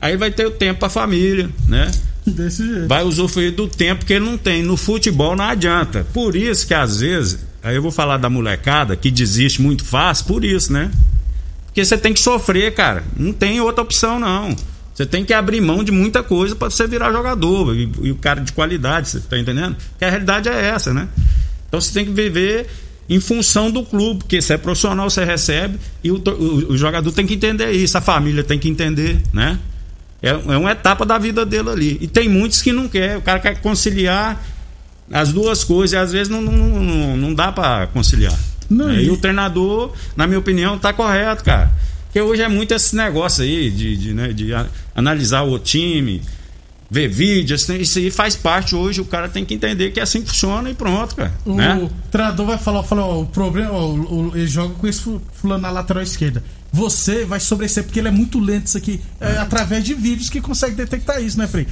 aí 0.00 0.16
vai 0.16 0.30
ter 0.30 0.46
o 0.46 0.50
tempo 0.50 0.80
pra 0.80 0.88
família, 0.88 1.48
né? 1.68 1.90
Desse 2.26 2.66
jeito. 2.66 2.88
Vai 2.88 3.02
usufruir 3.02 3.52
do 3.52 3.66
tempo 3.66 4.04
que 4.04 4.12
ele 4.12 4.24
não 4.24 4.36
tem. 4.36 4.62
No 4.62 4.76
futebol 4.76 5.34
não 5.34 5.44
adianta. 5.44 6.06
Por 6.12 6.36
isso 6.36 6.66
que 6.66 6.74
às 6.74 7.00
vezes, 7.00 7.38
aí 7.62 7.74
eu 7.74 7.82
vou 7.82 7.90
falar 7.90 8.18
da 8.18 8.28
molecada 8.28 8.96
que 8.96 9.10
desiste 9.10 9.62
muito 9.62 9.84
fácil, 9.84 10.26
por 10.26 10.44
isso, 10.44 10.72
né? 10.72 10.90
Porque 11.66 11.84
você 11.84 11.96
tem 11.96 12.12
que 12.12 12.20
sofrer, 12.20 12.74
cara. 12.74 13.04
Não 13.16 13.32
tem 13.32 13.60
outra 13.60 13.82
opção, 13.82 14.18
não. 14.18 14.54
Você 14.92 15.06
tem 15.06 15.24
que 15.24 15.32
abrir 15.32 15.60
mão 15.60 15.82
de 15.82 15.92
muita 15.92 16.22
coisa 16.22 16.54
para 16.54 16.68
você 16.68 16.86
virar 16.86 17.12
jogador. 17.12 17.74
E, 17.74 17.90
e 18.02 18.10
o 18.10 18.16
cara 18.16 18.40
de 18.40 18.52
qualidade, 18.52 19.08
você 19.08 19.20
tá 19.20 19.38
entendendo? 19.38 19.76
Que 19.98 20.04
a 20.04 20.10
realidade 20.10 20.48
é 20.48 20.68
essa, 20.68 20.92
né? 20.92 21.08
Então 21.68 21.80
você 21.80 21.92
tem 21.92 22.04
que 22.04 22.10
viver 22.10 22.68
em 23.10 23.18
função 23.20 23.70
do 23.72 23.82
clube, 23.82 24.20
porque 24.20 24.40
você 24.40 24.54
é 24.54 24.56
profissional, 24.56 25.10
você 25.10 25.24
recebe, 25.24 25.78
e 26.02 26.10
o, 26.12 26.16
o- 26.16 26.72
o 26.72 26.78
jogador 26.78 27.10
tem 27.12 27.26
que 27.26 27.34
entender 27.34 27.72
isso, 27.72 27.98
a 27.98 28.00
família 28.00 28.44
tem 28.44 28.56
que 28.58 28.68
entender, 28.68 29.20
né? 29.32 29.58
É, 30.22 30.28
é 30.30 30.56
uma 30.56 30.70
etapa 30.70 31.04
da 31.04 31.18
vida 31.18 31.44
dele 31.44 31.70
ali. 31.70 31.98
E 32.00 32.06
tem 32.06 32.28
muitos 32.28 32.62
que 32.62 32.72
não 32.72 32.86
quer. 32.88 33.16
O 33.18 33.22
cara 33.22 33.40
quer 33.40 33.60
conciliar 33.60 34.40
as 35.12 35.32
duas 35.32 35.64
coisas 35.64 35.92
e 35.94 35.96
às 35.96 36.12
vezes 36.12 36.28
não, 36.28 36.40
não, 36.40 36.52
não, 36.52 37.16
não 37.16 37.34
dá 37.34 37.50
para 37.50 37.88
conciliar. 37.88 38.38
Não, 38.68 38.90
É, 38.90 39.02
e- 39.02 39.10
o 39.10 39.16
treinador, 39.16 39.92
na 40.14 40.26
minha 40.26 40.38
opinião, 40.38 40.78
tá 40.78 40.92
correto, 40.92 41.42
cara. 41.42 41.72
Porque 42.04 42.20
hoje 42.20 42.42
é 42.42 42.48
muito 42.48 42.72
esse 42.74 42.94
negócio 42.94 43.42
aí 43.42 43.70
de, 43.70 43.96
de, 43.96 44.12
né, 44.14 44.32
de 44.32 44.50
analisar 44.94 45.42
o 45.42 45.58
time, 45.58 46.22
ver 46.90 47.08
vídeos, 47.08 47.62
assim, 47.62 47.76
isso 47.78 47.98
aí 47.98 48.10
faz 48.10 48.34
parte 48.34 48.74
hoje. 48.74 49.00
O 49.00 49.04
cara 49.04 49.28
tem 49.28 49.44
que 49.44 49.54
entender 49.54 49.90
que 49.92 50.00
é 50.00 50.02
assim 50.02 50.22
que 50.22 50.28
funciona 50.28 50.68
e 50.70 50.74
pronto, 50.74 51.14
cara. 51.14 51.32
O 51.46 51.54
né? 51.54 51.88
treinador 52.10 52.46
vai 52.46 52.58
falar, 52.58 52.82
falar 52.82 53.06
ó, 53.06 53.20
o 53.22 53.26
problema, 53.26 53.72
ó, 53.72 53.86
o- 53.86 54.28
o- 54.30 54.36
ele 54.36 54.46
joga 54.48 54.74
com 54.74 54.86
esse 54.88 55.00
fu- 55.00 55.20
fulano 55.32 55.62
na 55.62 55.70
lateral 55.70 56.02
esquerda. 56.02 56.42
Você 56.72 57.24
vai 57.24 57.40
sobrecer 57.40 57.84
porque 57.84 57.98
ele 57.98 58.08
é 58.08 58.12
muito 58.12 58.38
lento 58.38 58.66
isso 58.66 58.78
aqui, 58.78 59.00
é, 59.20 59.38
através 59.38 59.84
de 59.84 59.94
vídeos 59.94 60.28
que 60.28 60.40
consegue 60.40 60.74
detectar 60.76 61.20
isso, 61.22 61.38
né, 61.38 61.46
Frei? 61.46 61.66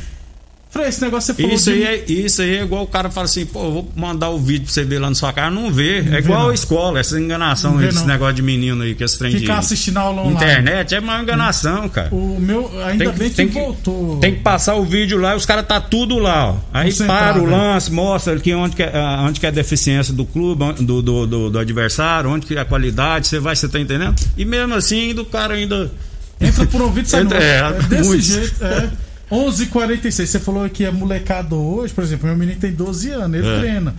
Frei, 0.70 0.86
esse 0.88 1.00
negócio 1.00 1.34
você 1.34 1.40
falou 1.42 1.56
Isso 1.56 1.72
de... 1.72 1.82
aí, 1.86 2.04
é, 2.06 2.12
isso 2.12 2.42
aí 2.42 2.56
é 2.58 2.62
igual 2.62 2.82
o 2.82 2.86
cara 2.86 3.08
fala 3.08 3.24
assim, 3.24 3.46
pô, 3.46 3.70
vou 3.70 3.92
mandar 3.96 4.28
o 4.28 4.38
vídeo 4.38 4.64
pra 4.64 4.72
você 4.74 4.84
ver 4.84 4.98
lá 4.98 5.08
na 5.08 5.14
sua 5.14 5.32
casa, 5.32 5.50
não 5.50 5.72
vê. 5.72 6.02
Não 6.02 6.08
é 6.08 6.20
vê, 6.20 6.26
igual 6.26 6.42
não. 6.42 6.50
a 6.50 6.54
escola, 6.54 7.00
essa 7.00 7.18
enganação 7.18 7.72
Não 7.76 7.82
esse 7.88 8.04
negócio 8.06 8.34
de 8.34 8.42
menino 8.42 8.82
aí, 8.82 8.94
que 8.94 9.02
esse 9.02 9.18
trem 9.18 9.32
Ficar 9.32 9.54
de 9.54 9.58
assistindo 9.60 9.96
aula 9.96 10.20
online. 10.20 10.36
internet, 10.36 10.94
é 10.94 11.00
uma 11.00 11.22
enganação, 11.22 11.88
cara. 11.88 12.10
O 12.14 12.38
meu, 12.38 12.70
ainda 12.84 13.10
bem 13.12 13.30
que, 13.30 13.46
voltou. 13.46 14.18
tem 14.20 14.34
que 14.34 14.40
passar 14.40 14.74
o 14.74 14.84
vídeo 14.84 15.18
lá, 15.18 15.34
os 15.34 15.46
caras 15.46 15.66
tá 15.66 15.80
tudo 15.80 16.18
lá, 16.18 16.50
ó. 16.50 16.56
Aí 16.72 16.92
para 16.92 17.40
o 17.40 17.46
né? 17.46 17.56
lance, 17.56 17.90
mostra 17.90 18.38
que 18.38 18.54
onde 18.54 18.76
que 18.76 18.82
é, 18.82 18.90
ah, 18.94 19.24
onde 19.26 19.40
que 19.40 19.46
é 19.46 19.48
a 19.48 19.52
deficiência 19.52 20.12
do 20.12 20.26
clube, 20.26 20.64
do, 20.82 21.00
do, 21.00 21.26
do, 21.26 21.50
do 21.50 21.58
adversário, 21.58 22.28
onde 22.28 22.44
que 22.46 22.54
é 22.54 22.60
a 22.60 22.64
qualidade, 22.66 23.26
você 23.26 23.38
vai, 23.40 23.56
você 23.56 23.66
tá 23.68 23.80
entendendo? 23.80 24.14
E 24.36 24.44
mesmo 24.44 24.74
assim, 24.74 25.14
do 25.14 25.24
cara 25.24 25.54
ainda. 25.54 25.90
Entra 26.38 26.66
por 26.66 26.82
ouvido 26.82 27.06
e 27.06 27.08
sai 27.08 27.22
Entra- 27.22 27.42
é, 27.42 27.58
É, 27.58 27.72
desse 27.88 28.08
muito. 28.08 28.22
jeito, 28.22 28.64
é. 28.64 28.88
11h46, 29.30 30.26
você 30.26 30.38
falou 30.40 30.68
que 30.70 30.84
é 30.84 30.90
molecado 30.90 31.56
hoje, 31.56 31.92
por 31.92 32.02
exemplo, 32.04 32.26
meu 32.26 32.36
menino 32.36 32.58
tem 32.58 32.72
12 32.72 33.10
anos, 33.10 33.38
ele 33.38 33.46
É. 33.48 33.58
treina. 33.60 33.94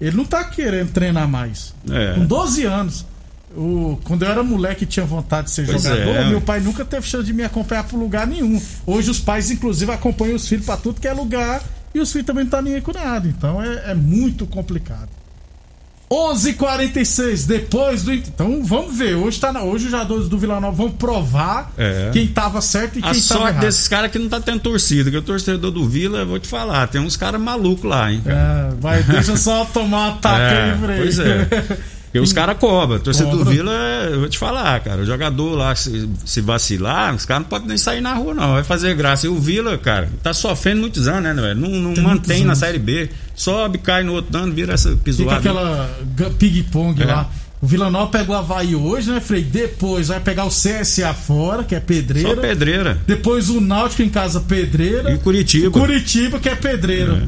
Ele 0.00 0.16
não 0.16 0.24
tá 0.24 0.42
querendo 0.44 0.90
treinar 0.92 1.28
mais. 1.28 1.74
É. 1.90 2.14
Com 2.14 2.26
12 2.26 2.64
anos. 2.64 3.06
O, 3.54 4.00
quando 4.04 4.22
eu 4.24 4.30
era 4.30 4.42
moleque 4.42 4.84
e 4.84 4.86
tinha 4.86 5.04
vontade 5.04 5.48
de 5.48 5.52
ser 5.52 5.66
Pois 5.66 5.82
jogador, 5.82 6.08
é. 6.16 6.28
meu 6.28 6.40
pai 6.40 6.58
nunca 6.58 6.84
teve 6.84 7.06
chance 7.06 7.24
de 7.26 7.32
me 7.34 7.42
acompanhar 7.44 7.84
por 7.84 7.98
lugar 7.98 8.26
nenhum. 8.26 8.60
Hoje 8.86 9.10
os 9.10 9.20
pais, 9.20 9.50
inclusive, 9.50 9.92
acompanham 9.92 10.34
os 10.34 10.48
filhos 10.48 10.64
pra 10.64 10.76
tudo 10.76 11.00
que 11.00 11.06
é 11.06 11.12
lugar 11.12 11.62
e 11.94 12.00
os 12.00 12.10
filhos 12.10 12.26
também 12.26 12.44
não 12.44 12.50
tá 12.50 12.62
nem 12.62 12.74
aí 12.74 12.80
com 12.80 12.92
nada. 12.92 13.28
Então 13.28 13.62
é, 13.62 13.90
é 13.90 13.94
muito 13.94 14.46
complicado. 14.46 15.08
11:46 16.12 17.46
depois 17.46 18.02
do. 18.02 18.12
Então 18.12 18.62
vamos 18.62 18.96
ver. 18.96 19.14
Hoje, 19.14 19.40
tá 19.40 19.50
na... 19.52 19.62
Hoje 19.62 19.86
os 19.86 19.90
jogadores 19.90 20.28
do 20.28 20.36
Vila 20.38 20.60
Nova 20.60 20.76
vão 20.76 20.90
provar 20.90 21.72
É. 21.78 22.10
quem 22.12 22.26
tava 22.26 22.60
certo 22.60 22.96
e 22.96 22.98
A 22.98 23.02
quem 23.02 23.12
tava 23.12 23.14
sorte 23.20 23.48
errado. 23.48 23.60
desses 23.60 23.88
caras 23.88 24.10
que 24.10 24.18
não 24.18 24.28
tá 24.28 24.40
tendo 24.40 24.60
torcida, 24.60 25.10
que 25.10 25.16
o 25.16 25.22
torcedor 25.22 25.70
do 25.70 25.88
Vila, 25.88 26.18
eu 26.18 26.26
vou 26.26 26.38
te 26.38 26.48
falar, 26.48 26.86
tem 26.88 27.00
uns 27.00 27.16
caras 27.16 27.40
malucos 27.40 27.88
lá, 27.88 28.12
hein? 28.12 28.20
cara. 28.24 28.68
É, 28.72 28.74
vai, 28.80 29.02
deixa 29.02 29.36
só 29.36 29.64
tomar 29.64 30.08
um 30.08 30.10
ataque 30.12 30.42
É, 30.52 30.72
aí, 30.92 30.98
pois 30.98 31.18
é. 31.18 31.48
Porque 32.12 32.20
os 32.20 32.32
caras 32.34 32.58
cobram. 32.58 32.98
Torcedor 32.98 33.42
do. 33.42 33.50
Vila, 33.50 33.72
eu 34.10 34.20
vou 34.20 34.28
te 34.28 34.36
falar, 34.38 34.78
cara. 34.80 35.00
O 35.00 35.06
jogador 35.06 35.54
lá, 35.56 35.74
se, 35.74 36.06
se 36.26 36.42
vacilar, 36.42 37.14
os 37.14 37.24
caras 37.24 37.44
não 37.44 37.48
podem 37.48 37.68
nem 37.68 37.78
sair 37.78 38.02
na 38.02 38.12
rua, 38.12 38.34
não. 38.34 38.52
Vai 38.52 38.62
fazer 38.62 38.94
graça. 38.94 39.24
E 39.24 39.30
o 39.30 39.38
Vila, 39.38 39.78
cara, 39.78 40.10
tá 40.22 40.34
sofrendo 40.34 40.82
muitos 40.82 41.08
anos, 41.08 41.34
né, 41.34 41.40
velho? 41.40 41.58
Não, 41.58 41.70
não 41.70 41.94
Tem 41.94 42.04
mantém 42.04 42.44
na. 42.44 42.54
Série 42.54 42.78
B. 42.78 43.08
Sobe, 43.34 43.78
cai 43.78 44.02
no 44.04 44.12
outro 44.12 44.36
ano, 44.38 44.52
vira 44.52 44.74
essa 44.74 44.90
Fica 44.90 45.02
pisoada. 45.02 45.36
aquela 45.38 45.90
ga- 46.14 46.28
ping-pong 46.38 47.02
É. 47.02 47.06
lá. 47.06 47.30
O 47.62 47.66
Vila 47.66 47.88
Nova 47.90 48.10
pega 48.10 48.30
o 48.30 48.34
Havaí 48.34 48.74
hoje, 48.76 49.10
né, 49.10 49.18
Frei? 49.20 49.42
Depois 49.42 50.08
vai 50.08 50.20
pegar 50.20 50.44
o 50.44 50.50
CSA 50.50 51.14
fora, 51.14 51.64
que 51.64 51.74
é 51.74 51.80
pedreira. 51.80 52.28
Só 52.28 52.36
pedreira. 52.36 52.98
Depois 53.06 53.48
o 53.48 53.60
Náutico 53.60 54.02
em 54.02 54.08
casa, 54.10 54.40
pedreira. 54.40 55.12
E 55.14 55.18
Curitiba. 55.18 55.70
Curitiba, 55.70 56.38
que 56.40 56.48
é 56.48 56.54
pedreira. 56.56 57.26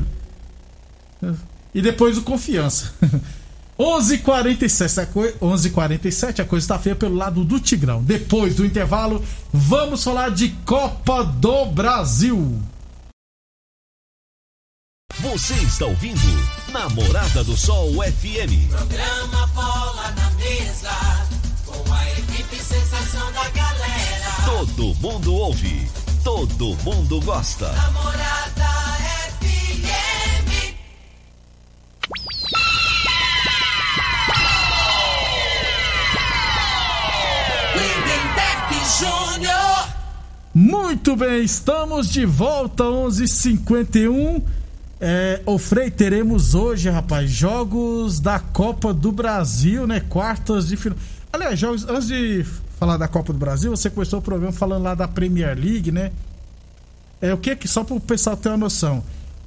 E 1.75 1.81
depois 1.81 2.19
o 2.19 2.23
Confiança. 2.23 2.93
11h47, 3.79 5.03
a 5.03 5.07
coi- 5.07 5.33
11h47, 5.41 6.41
a 6.41 6.45
coisa 6.45 6.69
tá 6.69 6.79
feia 6.79 6.95
pelo 6.95 7.17
lado 7.17 7.45
do 7.45 7.59
Tigrão. 7.59 8.03
Depois 8.03 8.55
do 8.55 8.65
intervalo, 8.65 9.25
vamos 9.53 10.03
falar 10.05 10.31
de 10.31 10.51
Copa 10.65 11.25
do 11.25 11.67
Brasil. 11.67 12.61
Você 15.21 15.55
está 15.55 15.87
ouvindo 15.87 16.21
Namorada 16.73 17.43
do 17.45 17.57
Sol 17.57 17.93
FM. 18.03 18.69
Programa 18.69 19.47
Bola 19.49 20.11
na 20.13 20.31
Mesa, 20.33 20.91
com 21.65 21.93
a 21.93 22.11
equipe 22.13 22.57
sensação 22.57 23.33
da 23.33 23.49
galera. 23.51 24.33
Todo 24.45 24.95
mundo 24.97 25.35
ouve, 25.35 25.89
todo 26.23 26.77
mundo 26.85 27.21
gosta. 27.23 27.73
Namorada 27.73 28.69
FM. 29.41 30.75
Júnior. 38.85 39.89
Muito 40.55 41.17
bem, 41.17 41.43
estamos 41.43 42.09
de 42.11 42.27
volta, 42.27 42.85
11h51. 42.85 44.43
É, 45.01 45.41
Frei, 45.59 45.91
teremos 45.91 46.55
hoje, 46.55 46.91
rapaz, 46.91 47.31
jogos 47.31 48.21
da 48.21 48.39
Copa 48.39 48.93
do 48.93 49.11
Brasil, 49.11 49.87
né? 49.87 50.01
Quartas 50.01 50.69
de 50.69 50.77
final. 50.77 50.99
Aliás, 51.33 51.59
jogos, 51.59 51.89
antes 51.89 52.09
de 52.09 52.45
falar 52.79 52.97
da 52.99 53.09
Copa 53.09 53.33
do 53.33 53.39
Brasil, 53.39 53.71
você 53.71 53.89
começou 53.89 54.19
o 54.19 54.23
programa 54.23 54.53
falando 54.53 54.83
lá 54.83 54.95
da 54.95 55.09
Premier 55.09 55.59
League, 55.59 55.91
né? 55.91 56.13
É 57.21 57.33
o 57.33 57.39
que 57.39 57.57
que, 57.57 57.67
só 57.67 57.83
para 57.83 57.97
o 57.97 58.01
pessoal 58.01 58.37
ter 58.37 58.51
uma 58.51 58.59
noção. 58.59 59.03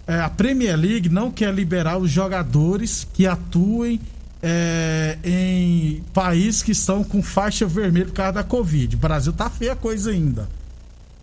É, 0.08 0.20
a 0.20 0.30
Premier 0.30 0.76
League 0.76 1.10
não 1.10 1.30
quer 1.30 1.54
liberar 1.54 1.98
os 1.98 2.10
jogadores 2.10 3.08
que 3.14 3.28
atuem 3.28 4.02
é, 4.42 5.18
em 5.24 6.04
países 6.14 6.62
que 6.62 6.72
estão 6.72 7.04
com 7.04 7.22
faixa 7.24 7.66
vermelha 7.66 8.06
por 8.06 8.14
causa 8.14 8.34
da 8.34 8.44
Covid. 8.44 8.96
O 8.96 9.00
Brasil 9.00 9.34
tá 9.34 9.50
feia 9.50 9.76
coisa 9.76 10.12
ainda. 10.12 10.48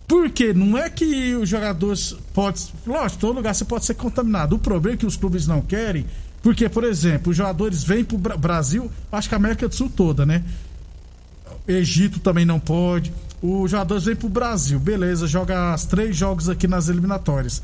Porque 0.07 0.53
não 0.53 0.77
é 0.77 0.89
que 0.89 1.33
os 1.35 1.49
jogadores 1.49 2.15
pode, 2.33 2.71
lógico, 2.85 3.21
todo 3.21 3.35
lugar 3.37 3.55
você 3.55 3.65
pode 3.65 3.85
ser 3.85 3.95
contaminado. 3.95 4.55
O 4.55 4.59
problema 4.59 4.95
é 4.95 4.97
que 4.97 5.05
os 5.05 5.17
clubes 5.17 5.47
não 5.47 5.61
querem, 5.61 6.05
porque 6.43 6.69
por 6.69 6.83
exemplo, 6.83 7.31
os 7.31 7.37
jogadores 7.37 7.83
vêm 7.83 8.03
pro 8.03 8.17
Bra- 8.17 8.37
Brasil, 8.37 8.91
acho 9.11 9.27
que 9.27 9.33
a 9.33 9.37
América 9.37 9.67
do 9.67 9.73
Sul 9.73 9.89
toda, 9.89 10.23
né? 10.25 10.43
Egito 11.67 12.19
também 12.19 12.45
não 12.45 12.59
pode. 12.59 13.11
Os 13.41 13.71
jogadores 13.71 14.03
vêm 14.05 14.15
pro 14.15 14.29
Brasil, 14.29 14.79
beleza, 14.79 15.25
joga 15.25 15.73
os 15.73 15.85
três 15.85 16.15
jogos 16.15 16.49
aqui 16.49 16.67
nas 16.67 16.87
eliminatórias. 16.87 17.63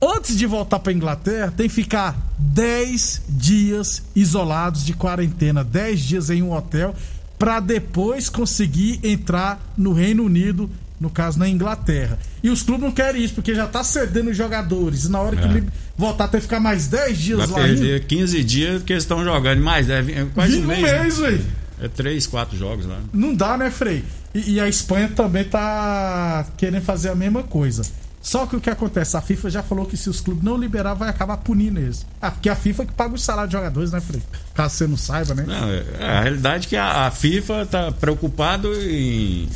Antes 0.00 0.36
de 0.38 0.46
voltar 0.46 0.78
pra 0.78 0.92
Inglaterra, 0.92 1.52
tem 1.56 1.68
que 1.68 1.74
ficar 1.74 2.16
10 2.38 3.22
dias 3.28 4.02
isolados 4.14 4.84
de 4.84 4.92
quarentena, 4.92 5.64
10 5.64 6.00
dias 6.00 6.30
em 6.30 6.42
um 6.42 6.52
hotel, 6.52 6.94
pra 7.38 7.58
depois 7.60 8.28
conseguir 8.28 9.00
entrar 9.02 9.60
no 9.76 9.92
Reino 9.92 10.22
Unido, 10.24 10.70
no 11.00 11.10
caso 11.10 11.38
na 11.38 11.48
Inglaterra. 11.48 12.16
E 12.42 12.48
os 12.50 12.62
clubes 12.62 12.84
não 12.84 12.92
querem 12.92 13.22
isso, 13.24 13.34
porque 13.34 13.54
já 13.54 13.66
tá 13.66 13.82
cedendo 13.82 14.30
os 14.30 14.36
jogadores. 14.36 15.04
E 15.04 15.10
na 15.10 15.20
hora 15.20 15.36
que 15.36 15.58
É. 15.58 15.62
voltar, 15.96 16.28
tem 16.28 16.38
que 16.40 16.46
ficar 16.46 16.60
mais 16.60 16.86
10 16.86 17.18
dias 17.18 17.38
Vai 17.38 17.48
lá 17.48 17.58
ainda. 17.66 17.80
perder 17.80 18.04
15 18.06 18.44
dias 18.44 18.82
que 18.84 18.92
eles 18.92 19.02
estão 19.04 19.24
jogando. 19.24 19.60
Mais, 19.60 19.88
é, 19.90 19.98
é 20.00 20.26
quase 20.34 20.58
um 20.58 20.64
mês. 20.66 20.82
né? 20.82 21.08
velho. 21.08 21.44
É 21.80 21.88
3, 21.88 22.26
4 22.26 22.56
jogos 22.56 22.86
lá. 22.86 22.98
Não 23.12 23.32
dá, 23.34 23.56
né, 23.56 23.70
Frei? 23.70 24.04
E, 24.34 24.54
e 24.54 24.60
a 24.60 24.68
Espanha 24.68 25.08
também 25.08 25.44
tá 25.44 26.44
querendo 26.56 26.82
fazer 26.82 27.08
a 27.10 27.14
mesma 27.14 27.42
coisa. 27.44 27.82
Só 28.20 28.46
que 28.46 28.56
o 28.56 28.60
que 28.60 28.68
acontece? 28.68 29.16
A 29.16 29.20
FIFA 29.20 29.50
já 29.50 29.62
falou 29.62 29.86
que 29.86 29.96
se 29.96 30.10
os 30.10 30.20
clubes 30.20 30.42
não 30.44 30.56
liberar, 30.56 30.94
vai 30.94 31.08
acabar 31.08 31.36
punindo 31.38 31.78
eles. 31.80 32.04
Ah, 32.20 32.30
porque 32.30 32.48
a 32.48 32.56
FIFA 32.56 32.86
que 32.86 32.92
paga 32.92 33.14
o 33.14 33.18
salário 33.18 33.48
de 33.48 33.52
jogadores, 33.56 33.92
né, 33.92 34.00
Frei? 34.00 34.22
Caso 34.54 34.74
você 34.74 34.86
não 34.86 34.96
saiba, 34.96 35.34
né? 35.34 35.44
Não, 35.46 35.68
é, 35.70 35.84
é, 36.00 36.18
a 36.18 36.20
realidade 36.20 36.66
é 36.66 36.68
que 36.70 36.76
a, 36.76 37.06
a 37.06 37.10
FIFA 37.10 37.62
está 37.62 37.92
preocupado 37.92 38.72
em 38.74 39.48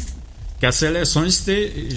que 0.58 0.66
as 0.66 0.76
seleções 0.76 1.40
te, 1.40 1.88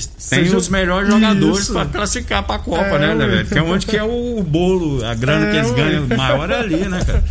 os 0.55 0.69
melhores 0.69 1.07
jogadores 1.07 1.69
para 1.69 1.85
classificar 1.85 2.41
para 2.43 2.55
a 2.55 2.59
Copa, 2.59 2.81
É, 2.81 2.99
né, 2.99 3.13
né, 3.13 3.27
velho? 3.27 3.47
Que 3.47 3.59
é 3.59 3.61
onde 3.61 3.85
que 3.85 3.95
é 3.95 4.03
o 4.03 4.41
bolo, 4.43 5.05
a 5.05 5.13
grana 5.13 5.45
É, 5.45 5.51
que 5.51 5.57
eles 5.57 5.71
ganham 5.71 6.07
maior 6.07 6.49
é 6.49 6.59
ali, 6.59 6.77
né, 6.89 6.99
cara? 7.05 7.23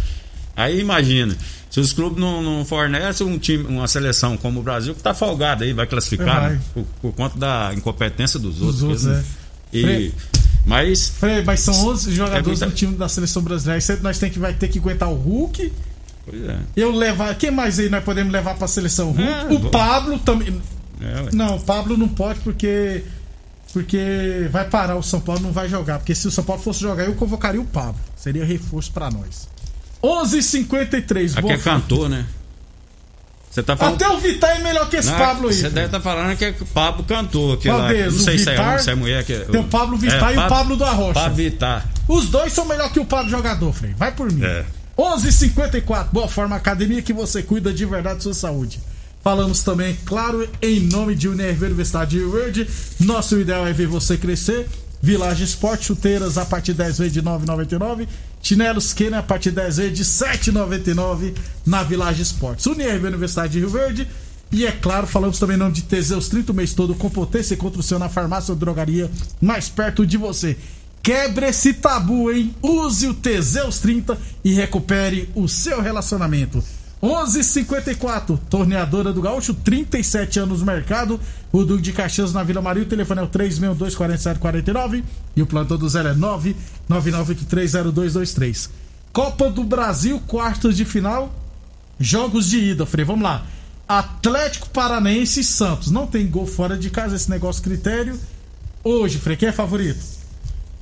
Aí 0.56 0.78
imagina, 0.80 1.36
se 1.74 1.80
os 1.80 1.92
clubes 1.92 2.20
não, 2.20 2.40
não 2.40 2.64
fornecem 2.64 3.26
um 3.26 3.36
time, 3.36 3.64
uma 3.64 3.88
seleção 3.88 4.36
como 4.36 4.60
o 4.60 4.62
Brasil, 4.62 4.94
que 4.94 5.02
tá 5.02 5.12
folgado 5.12 5.64
aí, 5.64 5.72
vai 5.72 5.88
classificar 5.88 6.40
Vai. 6.42 6.50
né, 6.52 6.60
por, 6.72 6.84
por 7.02 7.12
conta 7.14 7.36
da 7.36 7.72
incompetência 7.74 8.38
dos 8.38 8.62
outros. 8.62 8.82
outros, 8.84 9.04
Eles- 9.06 9.18
é. 9.18 9.76
E, 9.76 9.82
Frei. 9.82 10.14
mas 10.64 11.08
Frei, 11.08 11.42
mas 11.42 11.58
são 11.58 11.74
11 11.88 12.14
jogadores 12.14 12.46
muita- 12.60 12.66
do 12.66 12.72
time 12.72 12.94
da 12.94 13.08
seleção 13.08 13.42
brasileira. 13.42 13.82
Aí 13.92 13.98
nós 14.02 14.18
tem 14.20 14.30
que, 14.30 14.38
vai 14.38 14.54
ter 14.54 14.68
que 14.68 14.78
aguentar 14.78 15.10
o 15.10 15.14
Hulk. 15.16 15.72
pois 16.24 16.42
é, 16.48 16.58
Eu 16.76 16.92
levar. 16.92 17.34
Quem 17.34 17.50
mais 17.50 17.76
aí 17.80 17.88
nós 17.88 18.04
podemos 18.04 18.32
levar 18.32 18.54
pra 18.54 18.68
seleção? 18.68 19.10
Hulk. 19.10 19.22
É, 19.22 19.44
o 19.52 19.58
vou- 19.58 19.70
Pablo 19.72 20.16
também. 20.20 20.56
é. 21.00 21.34
Não, 21.34 21.56
o 21.56 21.60
Pablo 21.60 21.96
não 21.96 22.06
pode 22.06 22.38
porque. 22.40 23.02
Porque 23.72 24.48
vai 24.52 24.64
parar 24.68 24.94
o 24.94 25.02
São 25.02 25.20
Paulo, 25.20 25.40
não 25.42 25.50
vai 25.50 25.68
jogar. 25.68 25.98
Porque 25.98 26.14
se 26.14 26.28
o 26.28 26.30
São 26.30 26.44
Paulo 26.44 26.62
fosse 26.62 26.80
jogar, 26.80 27.04
eu 27.04 27.14
convocaria 27.14 27.60
o 27.60 27.64
Pablo. 27.64 28.00
Seria 28.16 28.44
reforço 28.44 28.92
pra 28.92 29.10
nós. 29.10 29.48
11h53. 30.04 31.38
Aqui 31.38 31.52
é 31.52 31.58
cantor, 31.58 32.08
né? 32.08 32.26
Você 33.50 33.62
tá 33.62 33.76
falando. 33.76 33.94
Até 33.94 34.08
o 34.08 34.18
Vitar 34.18 34.56
é 34.56 34.58
melhor 34.58 34.88
que 34.90 34.96
esse 34.96 35.08
Não, 35.08 35.16
Pablo 35.16 35.48
aí. 35.48 35.54
Você 35.54 35.70
deve 35.70 35.86
estar 35.86 36.00
falando 36.00 36.36
que 36.36 36.44
é 36.44 36.54
o 36.60 36.66
Pablo 36.66 37.04
cantor. 37.04 37.56
Que 37.56 37.68
Qual 37.68 37.78
lá, 37.78 37.88
deles? 37.88 38.14
não 38.14 38.20
sei 38.20 38.36
se 38.36 38.50
é 38.50 38.78
se 38.78 38.90
é 38.90 38.94
mulher. 38.96 39.24
Que, 39.24 39.38
Tem 39.38 39.60
o 39.60 39.64
Pablo 39.64 39.96
Vittar 39.96 40.34
e 40.34 40.38
o 40.38 40.48
Pablo 40.48 40.76
do 40.76 40.84
Arrocha. 40.84 41.14
Pablo 41.14 41.36
Vittar. 41.36 41.88
Os 42.08 42.28
dois 42.28 42.52
são 42.52 42.64
melhor 42.64 42.92
que 42.92 42.98
o 42.98 43.04
Pablo 43.04 43.30
jogador, 43.30 43.72
Frei. 43.72 43.94
Vai 43.96 44.10
por 44.10 44.30
mim. 44.30 44.44
É. 44.44 44.64
11:54. 44.98 46.08
Boa 46.12 46.28
forma 46.28 46.56
academia 46.56 47.00
que 47.00 47.12
você 47.12 47.44
cuida 47.44 47.72
de 47.72 47.84
verdade 47.86 48.16
da 48.16 48.22
sua 48.22 48.34
saúde. 48.34 48.80
Falamos 49.22 49.62
também, 49.62 49.96
claro, 50.04 50.46
em 50.60 50.80
nome 50.80 51.14
de 51.14 51.28
Unirv 51.28 51.64
Universidade 51.64 52.18
de 52.18 52.24
Verde. 52.24 52.68
Nosso 53.00 53.38
ideal 53.38 53.66
é 53.66 53.72
ver 53.72 53.86
você 53.86 54.16
crescer. 54.16 54.68
Village 55.00 55.44
Sport, 55.44 55.82
chuteiras 55.82 56.36
a 56.38 56.44
partir 56.44 56.72
de 56.72 56.78
10 56.78 56.98
vezes 56.98 57.12
de 57.12 57.22
9,99. 57.22 58.08
Chinelos 58.44 58.92
Kenner 58.92 59.20
a 59.20 59.22
partir 59.22 59.48
de 59.48 59.56
10 59.56 59.76
vezes 59.78 59.96
de 59.96 60.04
7,99 60.04 61.34
na 61.64 61.82
Village 61.82 62.20
Sports. 62.20 62.66
Unirv 62.66 63.06
Universidade 63.06 63.54
de 63.54 63.58
Rio 63.58 63.70
Verde. 63.70 64.06
E 64.52 64.66
é 64.66 64.70
claro, 64.70 65.06
falamos 65.06 65.38
também 65.38 65.56
nome 65.56 65.72
de 65.72 65.82
Teseus 65.82 66.28
30 66.28 66.52
o 66.52 66.54
mês 66.54 66.74
todo 66.74 66.94
com 66.94 67.08
potência 67.08 67.54
e 67.54 67.56
construção 67.56 67.98
na 67.98 68.10
farmácia 68.10 68.52
ou 68.52 68.58
drogaria 68.58 69.10
mais 69.40 69.70
perto 69.70 70.06
de 70.06 70.18
você. 70.18 70.58
Quebre 71.02 71.46
esse 71.46 71.72
tabu, 71.72 72.30
hein? 72.30 72.54
Use 72.62 73.06
o 73.06 73.14
Teseus 73.14 73.78
30 73.78 74.18
e 74.44 74.52
recupere 74.52 75.28
o 75.34 75.48
seu 75.48 75.80
relacionamento. 75.80 76.62
11:54 77.04 78.40
Torneadora 78.48 79.12
do 79.12 79.20
Gaúcho, 79.20 79.52
37 79.52 80.40
anos 80.40 80.60
no 80.60 80.66
mercado. 80.66 81.20
O 81.52 81.62
Duque 81.62 81.82
de 81.82 81.92
Caxias 81.92 82.32
na 82.32 82.42
Vila 82.42 82.62
Maria. 82.62 82.82
O 82.82 82.86
telefone 82.86 83.20
é 83.20 83.24
o 83.24 83.28
362-4749. 83.28 85.04
E 85.36 85.42
o 85.42 85.46
plantão 85.46 85.76
do 85.76 85.86
zero 85.86 86.08
é 86.08 86.14
999830223. 86.88 88.70
Copa 89.12 89.50
do 89.50 89.62
Brasil, 89.62 90.18
quartas 90.26 90.78
de 90.78 90.86
final. 90.86 91.30
Jogos 92.00 92.48
de 92.48 92.58
ida, 92.58 92.86
Frei. 92.86 93.04
Vamos 93.04 93.22
lá. 93.22 93.44
Atlético 93.86 94.70
Paranaense 94.70 95.40
e 95.40 95.44
Santos. 95.44 95.90
Não 95.90 96.06
tem 96.06 96.26
gol 96.26 96.46
fora 96.46 96.78
de 96.78 96.88
casa, 96.88 97.16
esse 97.16 97.28
negócio 97.30 97.62
critério. 97.62 98.18
Hoje, 98.82 99.18
Frei, 99.18 99.36
quem 99.36 99.50
é 99.50 99.52
favorito? 99.52 100.02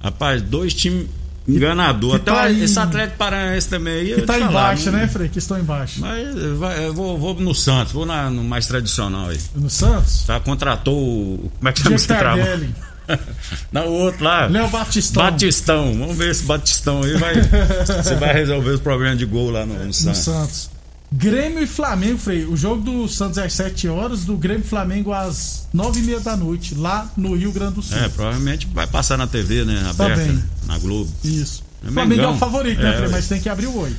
Rapaz, 0.01 0.41
dois 0.41 0.73
times 0.73 1.09
enganador. 1.49 2.17
Até 2.17 2.31
tá 2.33 2.51
esse 2.51 2.79
Atlético 2.79 3.19
Paranaense 3.19 3.69
também 3.69 3.95
aí. 3.95 4.15
Que 4.15 4.23
tá 4.23 4.35
te 4.35 4.41
falar, 4.41 4.51
embaixo, 4.51 4.91
não- 4.91 4.99
né, 4.99 5.09
Frei? 5.09 5.29
Que 5.29 5.39
estão 5.39 5.59
embaixo. 5.59 6.01
Mas 6.01 6.35
vai- 6.59 6.87
eu 6.87 6.95
vou, 6.95 7.19
vou- 7.19 7.35
no 7.35 7.55
Santos, 7.55 7.93
vou 7.93 8.07
na- 8.07 8.31
no 8.31 8.45
mais 8.45 8.67
tradicional 8.67 9.29
aí. 9.31 9.41
No 9.55 9.69
Santos? 9.71 10.25
Tá, 10.27 10.39
contratou 10.41 10.97
o. 10.97 11.51
Como 11.59 11.69
é 11.69 11.73
que 11.73 11.83
chama 11.83 11.97
esse 11.97 12.07
trabalho? 12.07 12.69
Não, 13.73 13.89
o 13.89 13.93
outro 13.93 14.25
lá. 14.25 14.47
Léo 14.47 14.69
Batistão. 14.69 15.23
Batistão. 15.25 15.99
Vamos 15.99 16.17
ver 16.17 16.31
esse 16.31 16.45
Batistão 16.45 17.03
aí 17.03 17.17
vai. 17.19 17.35
você 18.03 18.15
vai 18.15 18.33
resolver 18.33 18.71
os 18.71 18.81
problemas 18.81 19.19
de 19.19 19.27
gol 19.27 19.51
lá 19.51 19.67
no, 19.67 19.75
no 19.75 19.85
No 19.87 19.93
Santos. 19.93 20.71
Grêmio 21.13 21.63
e 21.63 21.67
Flamengo, 21.67 22.19
Frei. 22.19 22.45
O 22.47 22.57
jogo 22.57 22.83
do 22.83 23.07
Santos 23.09 23.37
é 23.39 23.45
às 23.45 23.53
7 23.53 23.87
horas, 23.89 24.25
do 24.25 24.37
Grêmio 24.37 24.65
e 24.65 24.69
Flamengo 24.69 25.13
às 25.13 25.67
9 25.73 26.01
e 26.01 26.03
meia 26.05 26.21
da 26.21 26.37
noite, 26.37 26.75
lá 26.75 27.11
no 27.17 27.35
Rio 27.37 27.53
Grande 27.53 27.75
do 27.75 27.83
Sul. 27.83 27.99
É, 27.99 28.09
provavelmente 28.09 28.67
vai 28.73 28.87
passar 28.87 29.19
na 29.19 29.27
TV, 29.27 29.65
né? 29.65 29.79
Aberta, 29.91 30.17
Também. 30.23 30.33
né, 30.37 30.43
na 30.67 30.79
Globo. 30.79 31.11
Isso. 31.23 31.63
É 31.85 31.89
O 31.89 31.93
Flamengo 31.93 32.23
é 32.23 32.29
o 32.29 32.37
favorito, 32.39 32.81
né, 32.81 32.91
É, 32.91 32.93
Frei? 32.95 33.07
ué. 33.07 33.13
Mas 33.13 33.29
tem 33.29 33.41
que 33.41 33.49
abrir 33.49 33.67
o 33.67 33.77
olho. 33.77 33.97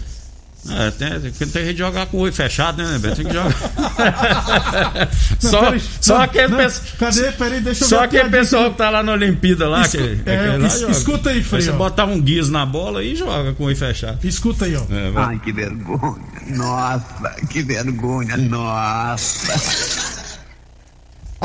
É, 0.69 0.91
tem, 0.91 1.19
tem, 1.19 1.47
tem 1.47 1.65
que 1.65 1.75
jogar 1.77 2.05
com 2.05 2.17
o 2.17 2.19
olho 2.21 2.31
fechado, 2.31 2.81
né, 2.81 2.97
Beto? 2.97 3.17
Tem 3.17 3.25
que 3.25 3.33
jogar. 3.33 3.53
Não, 5.43 5.49
só 5.51 5.59
peraí, 5.65 5.81
só 5.99 6.13
não, 6.15 6.21
aquele 6.21 6.47
não, 6.47 6.57
pessoal. 6.57 6.87
Cadê? 6.99 7.31
Peraí, 7.33 7.59
deixa 7.61 7.83
eu 7.83 7.87
Só 7.89 8.03
aquele 8.03 8.29
pessoal 8.29 8.71
que 8.71 8.77
tá 8.77 8.89
lá 8.89 9.03
na 9.03 9.11
Olimpíada 9.11 9.67
lá. 9.67 9.81
Escu- 9.81 9.97
que, 9.97 10.21
é, 10.29 10.39
aquele 10.39 10.57
lá 10.57 10.67
es- 10.67 10.79
joga. 10.79 10.91
escuta 10.93 11.29
aí, 11.31 11.43
Frei, 11.43 11.61
Você 11.63 11.71
botar 11.73 12.05
um 12.05 12.21
guiso 12.21 12.51
na 12.51 12.65
bola 12.65 13.03
e 13.03 13.13
joga 13.15 13.53
com 13.53 13.63
o 13.63 13.67
olho 13.67 13.75
fechado. 13.75 14.19
Escuta 14.25 14.65
aí, 14.65 14.75
ó. 14.75 14.81
É. 14.89 15.11
Ai, 15.15 15.39
que 15.39 15.51
vergonha. 15.51 16.15
Nossa, 16.47 17.35
que 17.49 17.61
vergonha. 17.61 18.37
Nossa. 18.37 19.53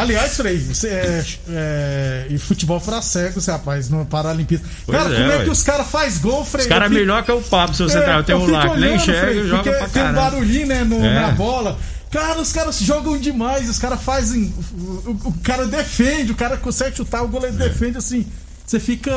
Aliás, 0.01 0.37
Frei, 0.37 0.59
você 0.59 0.89
é, 0.89 1.25
é, 1.51 2.27
e 2.31 2.39
futebol 2.39 2.81
pra 2.81 3.03
cegos, 3.03 3.47
rapaz, 3.47 3.89
no 3.89 4.05
Paralimpíada. 4.07 4.65
Cara, 4.91 5.15
é, 5.15 5.19
como 5.19 5.33
é 5.33 5.45
que 5.45 5.51
os 5.51 5.63
caras 5.63 5.87
fazem 5.89 6.21
gol, 6.23 6.45
Frei? 6.45 6.63
Os 6.65 6.69
caras 6.69 6.87
é 6.87 6.89
fico- 6.89 7.01
melhor 7.01 7.23
que 7.25 7.33
o 7.33 7.41
Pablo, 7.43 7.75
se 7.75 7.83
você 7.83 7.99
É, 7.99 8.03
tá, 8.03 8.23
tem 8.23 8.35
um 8.37 8.47
lá 8.51 8.69
que 8.69 8.79
nem 8.79 8.97
enxerga 8.97 9.21
Frei, 9.27 9.39
e 9.41 9.49
joga 9.49 9.63
porque 9.63 9.71
pra 9.79 9.89
Tem 9.89 10.03
um 10.11 10.15
barulhinho, 10.15 10.67
né, 10.67 10.85
no- 10.85 11.05
É. 11.05 11.15
na 11.23 11.31
bola. 11.33 11.79
Cara, 12.11 12.41
os 12.41 12.53
caras 12.53 12.79
jogam 12.81 13.19
demais, 13.19 13.69
os 13.69 13.79
caras 13.79 14.01
fazem. 14.03 14.53
O, 14.73 15.11
o 15.29 15.35
cara 15.43 15.67
defende, 15.67 16.33
o 16.33 16.35
cara 16.35 16.57
consegue 16.57 16.97
chutar, 16.97 17.23
o 17.23 17.29
goleiro 17.29 17.57
É. 17.63 17.69
defende 17.69 17.99
assim. 17.99 18.27
Você 18.67 18.79
fica. 18.81 19.13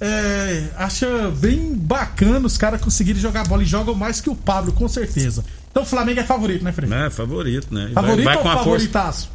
é, 0.00 0.62
acha 0.76 1.06
bem 1.38 1.74
bacana 1.74 2.46
os 2.46 2.56
caras 2.56 2.80
conseguirem 2.80 3.20
jogar 3.20 3.44
bola 3.48 3.64
e 3.64 3.66
jogam 3.66 3.94
mais 3.96 4.20
que 4.20 4.30
o 4.30 4.34
Pablo, 4.36 4.72
com 4.72 4.86
certeza. 4.88 5.44
Então 5.70 5.82
o 5.82 5.86
Flamengo 5.86 6.20
é 6.20 6.24
favorito, 6.24 6.64
né, 6.64 6.70
Frei? 6.72 6.88
É, 6.92 7.10
favorito, 7.10 7.74
né? 7.74 7.90
Favorito 7.92 8.24
vai, 8.24 8.34
vai 8.34 8.36
ou 8.36 8.42
com 8.42 8.48
a 8.48 8.52
força, 8.52 8.64
favoritaço? 8.64 9.30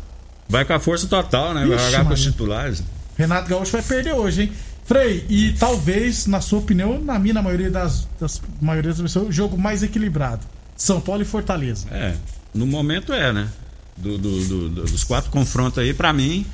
Vai 0.50 0.66
com 0.66 0.74
a 0.74 0.80
força 0.80 1.08
total, 1.08 1.54
né? 1.54 1.66
Vai 1.66 1.76
Ixi, 1.78 1.86
jogar 1.92 2.06
com 2.06 2.14
os 2.14 2.22
titulares. 2.22 2.84
Renato 3.18 3.50
Gaúcho 3.50 3.72
vai 3.72 3.82
perder 3.82 4.14
hoje, 4.14 4.44
hein? 4.44 4.52
Frei, 4.86 5.26
e 5.30 5.54
talvez, 5.54 6.26
na 6.26 6.42
sua 6.42 6.60
opinião, 6.60 7.00
na 7.02 7.18
minha, 7.18 7.34
na 7.36 7.42
maioria 7.42 7.72
das, 7.72 8.08
das 8.20 8.42
maioria 8.62 8.92
das 8.92 9.00
pessoas, 9.02 9.30
o 9.30 9.32
jogo 9.32 9.58
mais 9.58 9.82
equilibrado. 9.82 10.46
São 10.76 11.00
Paulo 11.00 11.22
e 11.22 11.26
Fortaleza. 11.26 11.88
É, 11.90 12.16
no 12.54 12.66
momento 12.68 13.14
é, 13.14 13.32
né? 13.32 13.48
Do- 13.96 14.18
do- 14.18 14.46
do- 14.48 14.70
do- 14.70 14.84
dos 14.84 15.04
quatro 15.04 15.30
confrontos 15.32 15.78
aí, 15.80 15.94
pra 15.94 16.12
mim, 16.12 16.46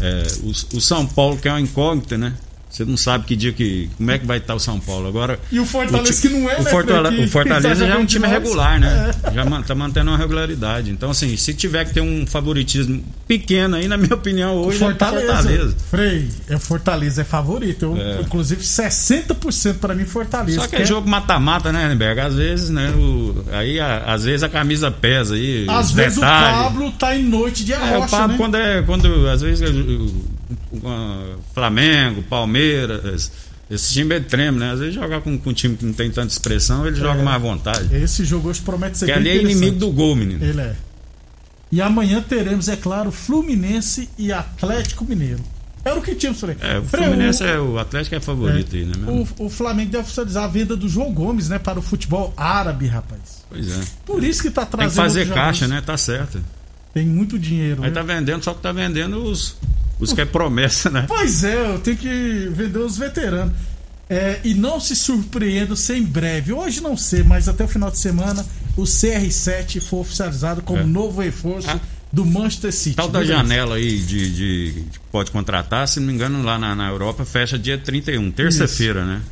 é, 0.00 0.22
o, 0.42 0.76
o 0.76 0.80
São 0.80 1.04
Paulo, 1.06 1.36
que 1.38 1.48
é 1.48 1.50
uma 1.52 1.60
incógnita, 1.60 2.16
né? 2.16 2.34
Você 2.74 2.84
não 2.84 2.96
sabe 2.96 3.24
que 3.24 3.36
dia 3.36 3.52
que. 3.52 3.88
Como 3.96 4.10
é 4.10 4.18
que 4.18 4.26
vai 4.26 4.38
estar 4.38 4.52
o 4.52 4.58
São 4.58 4.80
Paulo. 4.80 5.06
Agora. 5.06 5.38
E 5.52 5.60
o 5.60 5.64
Fortaleza 5.64 6.12
ti- 6.12 6.22
que 6.22 6.28
não 6.34 6.50
é, 6.50 6.58
o 6.58 6.62
né, 6.64 6.70
Fortale- 6.72 7.02
Fred, 7.06 7.16
que- 7.16 7.24
o 7.24 7.30
Fortaleza 7.30 7.86
já 7.86 7.94
é 7.94 7.96
um 7.96 8.04
time 8.04 8.26
regular, 8.26 8.80
né? 8.80 9.12
É. 9.22 9.32
Já 9.32 9.44
man- 9.44 9.62
tá 9.62 9.76
mantendo 9.76 10.10
uma 10.10 10.18
regularidade. 10.18 10.90
Então, 10.90 11.10
assim, 11.12 11.36
se 11.36 11.54
tiver 11.54 11.84
que 11.84 11.94
ter 11.94 12.00
um 12.00 12.26
favoritismo 12.26 13.00
pequeno 13.28 13.76
aí, 13.76 13.86
na 13.86 13.96
minha 13.96 14.14
opinião, 14.14 14.56
O 14.56 14.66
hoje 14.66 14.78
é 14.78 14.80
Fortaleza. 14.80 15.26
Fortaleza. 15.26 15.76
Frei, 15.88 16.28
é 16.48 16.58
Fortaleza 16.58 17.20
é 17.20 17.24
favorito. 17.24 17.84
Eu, 17.84 17.96
É. 17.96 18.20
Inclusive, 18.22 18.64
60% 18.64 19.78
pra 19.78 19.94
mim 19.94 20.04
Fortaleza. 20.04 20.60
Só 20.60 20.66
que 20.66 20.76
é 20.76 20.84
jogo 20.84 21.08
mata-mata, 21.08 21.70
né, 21.72 21.86
Renberg? 21.88 22.20
Às 22.20 22.34
vezes, 22.34 22.70
né? 22.70 22.90
O, 22.90 23.44
aí, 23.52 23.78
a- 23.78 23.98
às 24.06 24.24
vezes 24.24 24.42
a 24.42 24.48
camisa 24.48 24.90
pesa 24.90 25.34
aí. 25.36 25.64
Às 25.68 25.92
vezes 25.92 26.16
detalhes. 26.16 26.58
o 26.58 26.62
Pablo 26.64 26.92
tá 26.92 27.14
em 27.16 27.22
noite 27.22 27.64
de 27.64 27.72
É, 27.72 27.78
o 27.78 27.82
arrocha, 27.82 28.08
Pablo, 28.08 28.28
né? 28.32 28.34
quando 28.36 28.54
é. 28.56 28.82
Quando, 28.82 29.28
às 29.28 29.42
vezes, 29.42 29.68
o- 29.68 29.72
o- 29.72 30.06
o- 30.06 30.24
Flamengo, 31.52 32.22
Palmeiras, 32.22 33.30
esse 33.70 33.92
time 33.92 34.14
ele 34.14 34.24
treme, 34.24 34.58
né? 34.58 34.72
Às 34.72 34.80
vezes 34.80 34.94
jogar 34.94 35.20
com, 35.20 35.38
com 35.38 35.50
um 35.50 35.52
time 35.52 35.76
que 35.76 35.84
não 35.84 35.92
tem 35.92 36.10
tanta 36.10 36.32
expressão, 36.32 36.86
ele 36.86 36.96
joga 36.96 37.22
mais 37.22 37.36
à 37.36 37.38
vontade. 37.38 37.94
Esse 37.96 38.24
jogo 38.24 38.48
hoje 38.48 38.60
promete 38.60 38.98
ser 38.98 39.06
Porque 39.06 39.20
bem 39.20 39.32
ali 39.32 39.38
é 39.38 39.42
inimigo 39.42 39.78
do 39.78 39.90
gol, 39.90 40.14
menino. 40.14 40.44
Ele 40.44 40.60
é. 40.60 40.76
E 41.72 41.80
amanhã 41.80 42.22
teremos, 42.22 42.68
é 42.68 42.76
claro, 42.76 43.10
Fluminense 43.10 44.08
e 44.16 44.32
Atlético 44.32 45.04
Mineiro. 45.04 45.42
Era 45.84 45.98
o 45.98 46.02
que 46.02 46.14
tínhamos, 46.14 46.40
Frei. 46.40 46.56
É, 46.60 46.78
o 46.78 46.84
Fluminense 46.84 47.44
é 47.44 47.58
o 47.58 47.78
Atlético 47.78 48.14
é 48.14 48.20
favorito 48.20 48.74
aí, 48.74 48.84
né? 48.84 48.92
mesmo? 48.96 49.28
O, 49.38 49.46
o 49.46 49.50
Flamengo 49.50 49.90
deve 49.90 50.04
oficializar 50.04 50.44
a 50.44 50.46
venda 50.46 50.76
do 50.76 50.88
João 50.88 51.12
Gomes, 51.12 51.48
né, 51.48 51.58
para 51.58 51.78
o 51.78 51.82
futebol 51.82 52.32
árabe, 52.36 52.86
rapaz. 52.86 53.44
Pois 53.50 53.68
é. 53.68 53.80
Por 54.06 54.22
isso 54.24 54.40
que 54.40 54.50
tá 54.50 54.64
Tem 54.64 54.78
trazendo. 54.78 54.90
que 54.90 54.96
fazer 54.96 55.28
caixa, 55.28 55.68
né? 55.68 55.82
Tá 55.84 55.96
certo. 55.96 56.42
Tem 56.94 57.04
muito 57.04 57.38
dinheiro. 57.38 57.82
Aí 57.82 57.90
né? 57.90 57.94
tá 57.94 58.02
vendendo, 58.02 58.42
só 58.42 58.54
que 58.54 58.62
tá 58.62 58.72
vendendo 58.72 59.22
os, 59.24 59.56
que 60.14 60.20
é 60.20 60.24
promessa, 60.24 60.90
né? 60.90 61.04
Pois 61.08 61.44
é, 61.44 61.72
eu 61.74 61.78
tenho 61.78 61.96
que 61.96 62.48
vender 62.52 62.78
os 62.78 62.96
veteranos. 62.98 63.52
É, 64.08 64.38
e 64.44 64.52
não 64.54 64.78
se 64.78 64.94
surpreenda 64.94 65.74
se 65.74 65.94
em 65.94 66.02
breve, 66.02 66.52
hoje 66.52 66.80
não 66.82 66.94
sei, 66.96 67.22
mas 67.22 67.48
até 67.48 67.64
o 67.64 67.68
final 67.68 67.90
de 67.90 67.98
semana, 67.98 68.44
o 68.76 68.82
CR7 68.82 69.80
for 69.80 70.00
oficializado 70.00 70.60
como 70.60 70.80
É. 70.80 70.84
novo 70.84 71.22
reforço 71.22 71.70
Ah. 71.70 71.80
do 72.12 72.24
Manchester 72.24 72.70
City. 72.72 72.96
Tal 72.96 73.08
da 73.08 73.20
Beleza. 73.20 73.38
janela 73.38 73.76
aí 73.76 73.98
de, 73.98 74.34
de- 74.34 74.72
que 74.92 74.98
pode 75.10 75.30
contratar, 75.30 75.88
se 75.88 76.00
não 76.00 76.06
me 76.08 76.12
engano, 76.12 76.42
lá 76.42 76.58
na, 76.58 76.74
na 76.74 76.88
Europa 76.88 77.24
fecha 77.24 77.58
dia 77.58 77.78
31, 77.78 78.30
terça-feira, 78.30 79.04
né? 79.06 79.22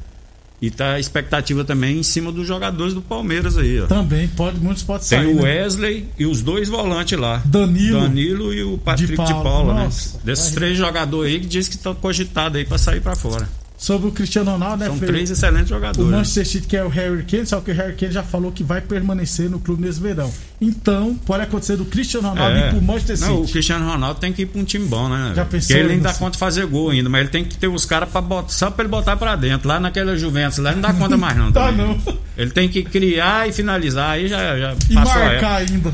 E 0.62 0.70
tá 0.70 0.92
a 0.92 1.01
expectativa 1.01 1.64
também 1.64 1.98
em 1.98 2.03
cima 2.05 2.31
dos 2.31 2.46
jogadores 2.46 2.94
do 2.94 3.03
Palmeiras 3.03 3.59
aí, 3.59 3.81
ó. 3.81 3.87
Também, 3.87 4.29
pode, 4.29 4.61
muitos 4.61 4.85
podem 4.85 5.09
Tem 5.09 5.18
sair. 5.18 5.33
o 5.33 5.42
né? 5.42 5.42
Wesley 5.42 6.07
e 6.16 6.25
os 6.25 6.40
dois 6.40 6.68
volantes 6.68 7.18
lá. 7.18 7.42
Danilo. 7.44 8.01
Danilo 8.01 8.55
e 8.55 8.62
o 8.62 8.79
Patrick 8.79 9.11
de 9.11 9.16
Paula. 9.16 9.42
Paula, 9.42 9.75
né? 9.75 9.90
Desses 10.22 10.53
três 10.53 10.79
jogadores 10.79 11.35
aí 11.35 11.40
que 11.40 11.46
diz 11.46 11.66
que 11.66 11.75
estão 11.75 11.96
cogitados 11.96 12.57
aí 12.57 12.64
pra 12.64 12.79
sair 12.79 13.01
pra 13.01 13.16
fora. 13.16 13.48
Sobre 13.83 14.07
o 14.07 14.12
Cristiano 14.12 14.53
Ronaldo, 14.53 14.77
né, 14.85 14.87
São 14.87 14.99
três 15.01 15.29
excelentes 15.29 15.66
O 15.66 15.75
jogadores. 15.75 16.09
Manchester 16.09 16.47
City 16.47 16.68
que 16.68 16.77
é 16.77 16.85
o 16.85 16.88
Harry 16.88 17.25
Kane, 17.25 17.45
só 17.45 17.61
que 17.61 17.73
o 17.73 17.75
Harry 17.75 17.95
Kane 17.97 18.12
já 18.12 18.23
falou 18.23 18.53
que 18.53 18.62
vai 18.62 18.81
permanecer 18.81 19.51
no 19.51 19.59
clube 19.59 19.83
nesse 19.83 20.01
verão. 20.01 20.33
Então, 20.61 21.16
pode 21.27 21.42
acontecer 21.42 21.77
do 21.77 21.85
Cristiano 21.85 22.29
Ronaldo 22.29 22.57
ir 22.59 22.71
pro 22.71 22.81
Manchester 22.81 23.16
City. 23.16 23.29
É. 23.29 23.33
Não, 23.35 23.42
o 23.42 23.49
Cristiano 23.49 23.85
Ronaldo 23.90 24.21
tem 24.21 24.33
que 24.33 24.42
ir 24.42 24.47
pra 24.47 24.61
um 24.61 24.64
time 24.64 24.87
bom, 24.87 25.09
né? 25.09 25.33
Já 25.35 25.45
Porque 25.45 25.57
pensou, 25.57 25.77
ele 25.77 25.95
ainda 25.95 26.11
dá 26.11 26.14
conta 26.14 26.31
de 26.31 26.38
fazer 26.38 26.64
gol 26.66 26.90
ainda, 26.90 27.09
mas 27.09 27.23
ele 27.23 27.31
tem 27.31 27.45
que 27.45 27.57
ter 27.57 27.66
os 27.66 27.85
caras 27.85 28.09
só 28.47 28.71
pra 28.71 28.85
ele 28.85 28.90
botar 28.90 29.16
pra 29.16 29.35
dentro. 29.35 29.66
Lá 29.66 29.81
naquela 29.81 30.16
Juventus, 30.16 30.59
lá 30.59 30.71
não 30.71 30.81
dá 30.81 30.92
conta 30.92 31.16
mais 31.16 31.37
não. 31.37 31.51
Dá 31.51 31.66
também. 31.73 31.85
não. 32.07 32.18
Ele 32.38 32.51
tem 32.53 32.68
que 32.68 32.85
criar 32.85 33.49
e 33.49 33.53
finalizar, 33.53 34.11
aí 34.11 34.29
já, 34.29 34.57
já 34.57 34.77
E 34.88 34.95
passou 34.95 35.21
a 35.21 35.25
marcar 35.25 35.57
ainda. 35.57 35.92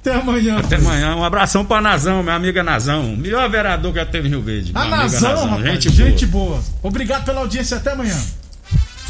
Até 0.00 0.14
amanhã. 0.14 0.58
Até 0.58 0.76
amanhã. 0.76 1.14
Um 1.14 1.24
abração 1.24 1.64
pra 1.64 1.80
Nazão, 1.80 2.22
minha 2.22 2.34
amiga 2.34 2.62
Nazão. 2.62 3.14
Melhor 3.16 3.48
vereador 3.50 3.92
que 3.92 3.98
já 3.98 4.06
teve 4.06 4.28
em 4.28 4.30
Rio 4.30 4.42
Verde. 4.42 4.72
A 4.74 4.80
amiga 4.80 4.96
Nazão, 4.96 5.48
rapaz, 5.50 5.62
Gente, 5.64 5.90
gente, 5.90 6.26
boa. 6.26 6.56
boa. 6.56 6.64
Obrigado 6.82 7.24
pela 7.24 7.40
audiência, 7.40 7.76
até 7.76 7.92
amanhã. 7.92 8.18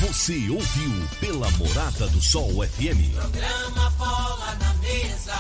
Você 0.01 0.49
ouviu 0.51 1.09
pela 1.21 1.49
Morada 1.53 2.09
do 2.09 2.21
Sol 2.21 2.51
FM. 2.67 3.13
Programa 3.15 3.91
Bola 3.99 4.57
na 4.61 4.75
Mesa, 4.81 5.35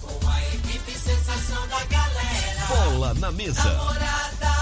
com 0.00 0.28
a 0.28 0.40
equipe 0.54 0.92
sensação 0.98 1.68
da 1.68 1.84
galera. 1.84 2.66
Bola 2.68 3.14
na 3.14 3.30
mesa. 3.30 3.62
Morada 3.62 4.52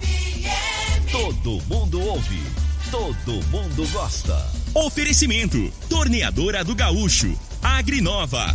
FM. 0.00 1.10
Todo 1.10 1.62
mundo 1.66 2.00
ouve. 2.00 2.42
Todo 2.90 3.42
mundo 3.46 3.88
gosta. 3.92 4.36
Oferecimento: 4.74 5.72
Torneadora 5.88 6.62
do 6.62 6.74
Gaúcho, 6.74 7.34
Agrinova, 7.62 8.54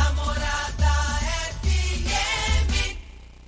Namorada, 0.00 0.69